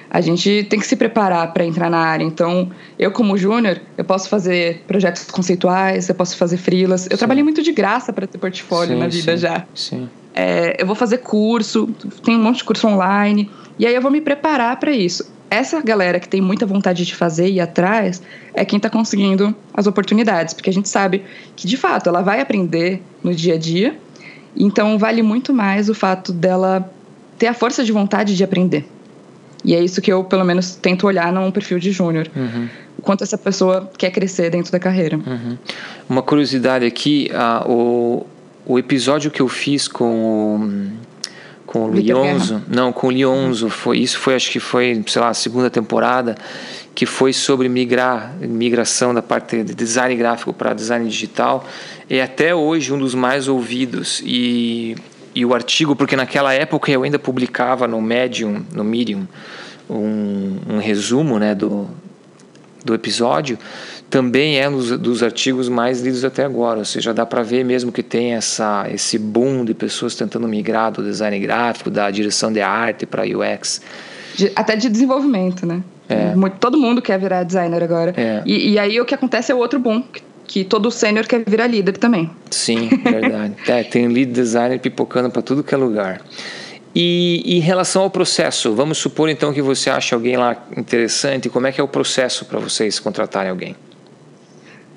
[0.09, 2.23] A gente tem que se preparar para entrar na área.
[2.23, 7.05] Então, eu, como júnior, eu posso fazer projetos conceituais, eu posso fazer freelas.
[7.05, 7.17] Eu sim.
[7.17, 9.65] trabalhei muito de graça para ter portfólio sim, na vida sim, já.
[9.73, 10.09] Sim.
[10.33, 11.87] É, eu vou fazer curso,
[12.23, 13.49] tem um monte de curso online.
[13.79, 17.15] E aí eu vou me preparar para isso essa galera que tem muita vontade de
[17.15, 18.21] fazer e ir atrás
[18.53, 21.23] é quem está conseguindo as oportunidades, porque a gente sabe
[21.55, 23.97] que de fato ela vai aprender no dia a dia,
[24.55, 26.91] então vale muito mais o fato dela
[27.37, 28.85] ter a força de vontade de aprender.
[29.63, 32.29] E é isso que eu, pelo menos, tento olhar num perfil de júnior.
[32.35, 32.69] Uhum.
[32.99, 35.17] O quanto essa pessoa quer crescer dentro da carreira.
[35.17, 35.57] Uhum.
[36.07, 38.27] Uma curiosidade aqui, uh, o,
[38.65, 41.14] o episódio que eu fiz com o
[41.75, 45.27] com o Lionzo, não, com o Lionzo, foi, isso foi, acho que foi, sei lá,
[45.27, 46.37] a segunda temporada,
[46.95, 51.67] que foi sobre migrar, migração da parte de design gráfico para design digital,
[52.09, 54.23] é até hoje um dos mais ouvidos.
[54.23, 54.95] E,
[55.35, 59.27] e o artigo, porque naquela época eu ainda publicava no Medium, no Medium,
[59.89, 61.89] um, um resumo, né, do,
[62.85, 63.59] do episódio,
[64.15, 66.79] também é um dos, artigos mais lidos até agora.
[66.79, 70.89] Ou seja, dá para ver mesmo que tem essa, esse boom de pessoas tentando migrar
[70.89, 73.81] do design gráfico, da direção de arte para UX.
[74.37, 75.83] De, até de desenvolvimento, né?
[76.07, 76.33] É.
[76.61, 78.13] Todo mundo quer virar designer agora.
[78.15, 78.41] É.
[78.45, 81.43] E, e, aí o que acontece é o outro boom, que, que todo sênior quer
[81.45, 82.31] virar líder também.
[82.49, 83.55] Sim, verdade.
[83.67, 86.21] é, tem lead designer pipocando para tudo que é lugar.
[86.95, 91.49] E, e, em relação ao processo, vamos supor então que você acha alguém lá interessante,
[91.49, 93.75] como é que é o processo para vocês contratarem alguém?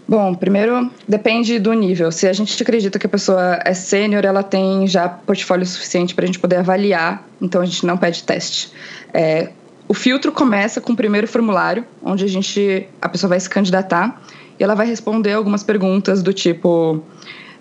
[0.09, 2.11] Bom, primeiro depende do nível.
[2.11, 6.25] Se a gente acredita que a pessoa é sênior, ela tem já portfólio suficiente para
[6.25, 8.73] a gente poder avaliar, então a gente não pede teste.
[9.13, 9.51] É,
[9.87, 14.19] o filtro começa com o primeiro formulário, onde a gente a pessoa vai se candidatar
[14.59, 17.03] e ela vai responder algumas perguntas do tipo: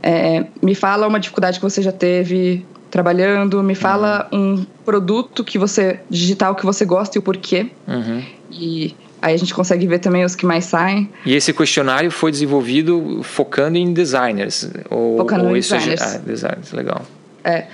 [0.01, 4.53] é, me fala uma dificuldade que você já teve trabalhando, me fala uhum.
[4.53, 7.69] um produto que você digital que você gosta e o porquê.
[7.85, 8.23] Uhum.
[8.49, 8.95] E
[9.27, 11.09] Aí a gente consegue ver também os que mais saem.
[11.25, 14.69] E esse questionário foi desenvolvido focando em designers?
[14.89, 16.01] Ou, focando ou em designers.
[16.01, 17.01] Ah, designers, legal.
[17.43, 17.65] É.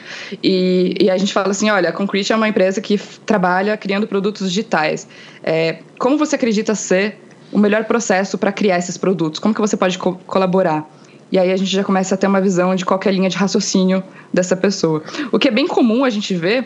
[0.41, 4.07] E, e, a gente fala assim: olha, a Concrete é uma empresa que trabalha criando
[4.07, 5.07] produtos digitais.
[5.43, 7.19] É, como você acredita ser
[7.51, 9.39] o melhor processo para criar esses produtos?
[9.39, 10.89] Como que você pode co colaborar?
[11.31, 13.29] E aí a gente já começa a ter uma visão de qual é a linha
[13.29, 15.03] de raciocínio dessa pessoa.
[15.31, 16.65] O que é bem comum a gente ver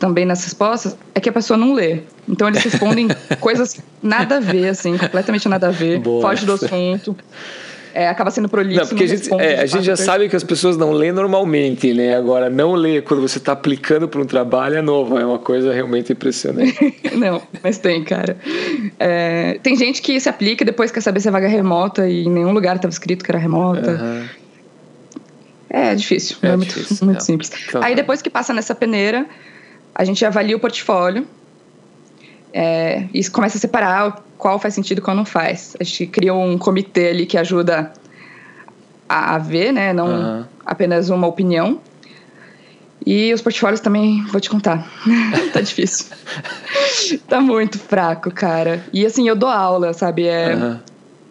[0.00, 2.00] também nas respostas é que a pessoa não lê.
[2.26, 3.06] Então eles respondem
[3.38, 6.22] coisas nada a ver, assim, completamente nada a ver, Boa.
[6.22, 7.14] foge do assunto.
[7.92, 8.80] É, acaba sendo prolixo.
[8.80, 11.92] Não, porque a gente, é, a gente já sabe que as pessoas não lêem normalmente,
[11.92, 12.16] né?
[12.16, 15.72] Agora, não ler quando você está aplicando para um trabalho é novo, é uma coisa
[15.72, 16.94] realmente impressionante.
[17.18, 18.36] não, mas tem, cara.
[18.98, 22.26] É, tem gente que se aplica e depois quer saber se é vaga remota e
[22.26, 23.90] em nenhum lugar estava escrito que era remota.
[23.90, 24.24] Uhum.
[25.68, 27.24] É difícil, é, é muito, difícil, muito é.
[27.24, 27.50] simples.
[27.68, 29.26] Então, Aí depois que passa nessa peneira,
[30.00, 31.26] a gente avalia o portfólio
[32.54, 35.76] é, e começa a separar qual faz sentido e qual não faz.
[35.78, 37.92] A gente cria um comitê ali que ajuda
[39.06, 39.92] a, a ver, né?
[39.92, 40.44] Não uhum.
[40.64, 41.82] apenas uma opinião.
[43.04, 44.90] E os portfólios também, vou te contar,
[45.52, 46.06] tá difícil.
[47.28, 48.82] tá muito fraco, cara.
[48.94, 50.26] E assim, eu dou aula, sabe?
[50.26, 50.78] É, uhum.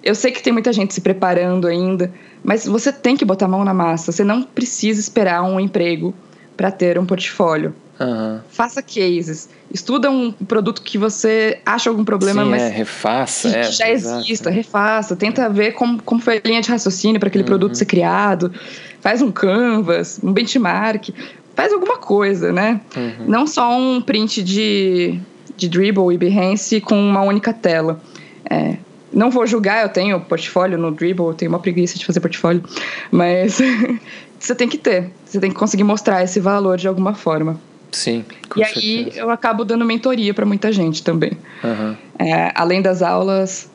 [0.03, 2.13] Eu sei que tem muita gente se preparando ainda,
[2.43, 4.11] mas você tem que botar a mão na massa.
[4.11, 6.13] Você não precisa esperar um emprego
[6.55, 7.73] para ter um portfólio.
[7.99, 8.39] Uhum.
[8.49, 9.49] Faça cases.
[9.73, 12.61] Estuda um produto que você acha algum problema, Sim, mas.
[12.61, 13.49] É, refaça.
[13.49, 15.15] Que, é, já exista, refaça.
[15.15, 17.49] Tenta ver como, como foi a linha de raciocínio para aquele uhum.
[17.49, 18.53] produto ser criado.
[19.01, 21.09] Faz um canvas, um benchmark.
[21.55, 22.79] Faz alguma coisa, né?
[22.95, 23.25] Uhum.
[23.27, 25.19] Não só um print de,
[25.57, 28.01] de Dribble e Behance com uma única tela.
[28.49, 28.77] É,
[29.11, 32.63] não vou julgar, eu tenho portfólio no Dribble, eu tenho uma preguiça de fazer portfólio,
[33.11, 33.59] mas
[34.39, 37.59] você tem que ter, você tem que conseguir mostrar esse valor de alguma forma.
[37.91, 38.23] Sim.
[38.55, 38.79] e certeza.
[38.85, 41.31] aí eu acabo dando mentoria para muita gente também.
[41.63, 41.95] Uhum.
[42.19, 43.69] É, além das aulas,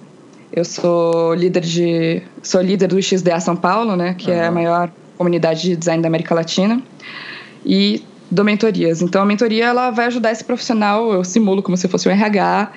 [0.52, 4.36] eu sou líder de sou líder do XDA São Paulo, né, que uhum.
[4.36, 6.80] é a maior comunidade de design da América Latina,
[7.64, 9.02] e dou mentorias.
[9.02, 12.72] Então a mentoria ela vai ajudar esse profissional, eu simulo como se fosse um RH,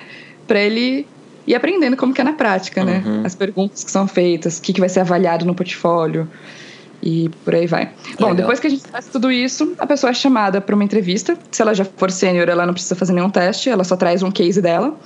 [0.46, 1.06] para ele
[1.46, 3.02] ir aprendendo como que é na prática, né?
[3.04, 3.22] Uhum.
[3.24, 6.28] As perguntas que são feitas, o que, que vai ser avaliado no portfólio
[7.02, 7.90] e por aí vai.
[8.18, 11.36] Bom, depois que a gente faz tudo isso, a pessoa é chamada para uma entrevista.
[11.50, 14.30] Se ela já for sênior, ela não precisa fazer nenhum teste, ela só traz um
[14.30, 14.96] case dela,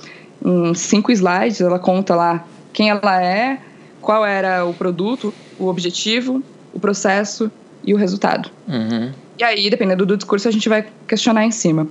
[0.43, 3.59] em cinco slides, ela conta lá quem ela é,
[4.01, 7.51] qual era o produto, o objetivo, o processo
[7.83, 8.49] e o resultado.
[8.67, 9.11] Uhum.
[9.37, 11.87] E aí, dependendo do discurso, a gente vai questionar em cima.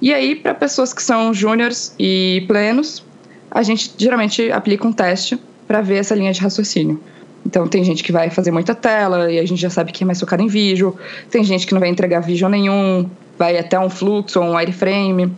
[0.00, 3.04] E aí, para pessoas que são júniores e plenos,
[3.50, 7.00] a gente geralmente aplica um teste para ver essa linha de raciocínio.
[7.46, 10.06] Então tem gente que vai fazer muita tela e a gente já sabe que é
[10.06, 10.96] mais focado em visual.
[11.30, 13.08] Tem gente que não vai entregar visual nenhum,
[13.38, 15.32] vai até um fluxo ou um wireframe.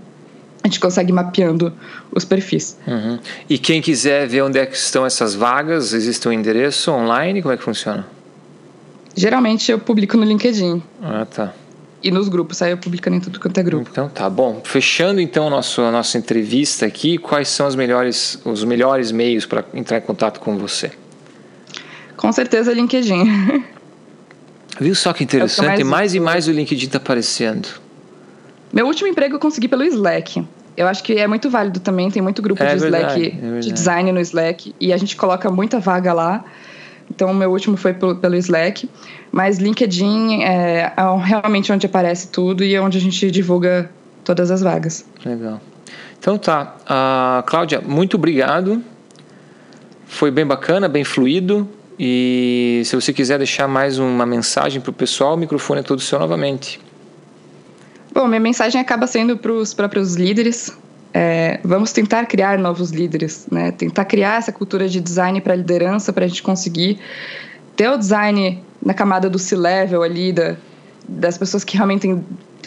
[0.63, 1.73] A gente consegue mapeando
[2.13, 2.77] os perfis.
[2.87, 3.19] Uhum.
[3.49, 7.41] E quem quiser ver onde é que estão essas vagas, existe um endereço online?
[7.41, 8.07] Como é que funciona?
[9.17, 10.83] Geralmente eu publico no LinkedIn.
[11.03, 11.53] Ah, tá.
[12.03, 13.89] E nos grupos, sai eu publicando em tudo quanto é grupo.
[13.91, 14.61] Então tá bom.
[14.65, 19.65] Fechando então a nossa, a nossa entrevista aqui, quais são melhores, os melhores meios para
[19.75, 20.93] entrar em contato com você?
[22.21, 23.25] Com certeza LinkedIn.
[24.79, 25.81] Viu só que interessante?
[25.81, 27.69] É mais, mais e mais o LinkedIn está aparecendo.
[28.73, 30.47] Meu último emprego eu consegui pelo Slack.
[30.77, 33.61] Eu acho que é muito válido também, tem muito grupo é de verdade, Slack, é
[33.61, 36.45] de design no Slack, e a gente coloca muita vaga lá.
[37.11, 38.89] Então, o meu último foi pelo, pelo Slack.
[39.33, 43.91] Mas LinkedIn é, é realmente onde aparece tudo e é onde a gente divulga
[44.25, 45.05] todas as vagas.
[45.25, 45.61] Legal.
[46.19, 46.77] Então tá.
[46.83, 48.83] Uh, Cláudia, muito obrigado.
[50.07, 51.69] Foi bem bacana, bem fluido.
[52.03, 56.01] E se você quiser deixar mais uma mensagem para o pessoal, o microfone é todo
[56.01, 56.81] seu novamente.
[58.11, 60.75] Bom, minha mensagem acaba sendo para os próprios líderes.
[61.13, 63.71] É, vamos tentar criar novos líderes, né?
[63.73, 66.99] Tentar criar essa cultura de design para liderança, para a gente conseguir
[67.77, 70.57] ter o design na camada do C-level ali, da,
[71.07, 72.17] das pessoas que realmente,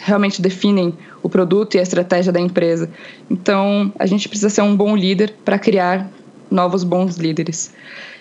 [0.00, 2.88] realmente definem o produto e a estratégia da empresa.
[3.28, 6.08] Então, a gente precisa ser um bom líder para criar
[6.48, 7.72] novos bons líderes.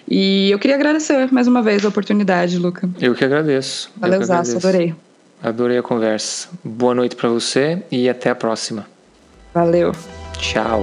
[0.08, 2.90] E eu queria agradecer mais uma vez a oportunidade, Luca.
[3.00, 3.92] Eu que agradeço.
[3.98, 4.94] Valeu, Zaço, adorei.
[5.42, 6.48] Adorei a conversa.
[6.64, 8.86] Boa noite para você e até a próxima.
[9.54, 9.92] Valeu.
[10.38, 10.82] Tchau.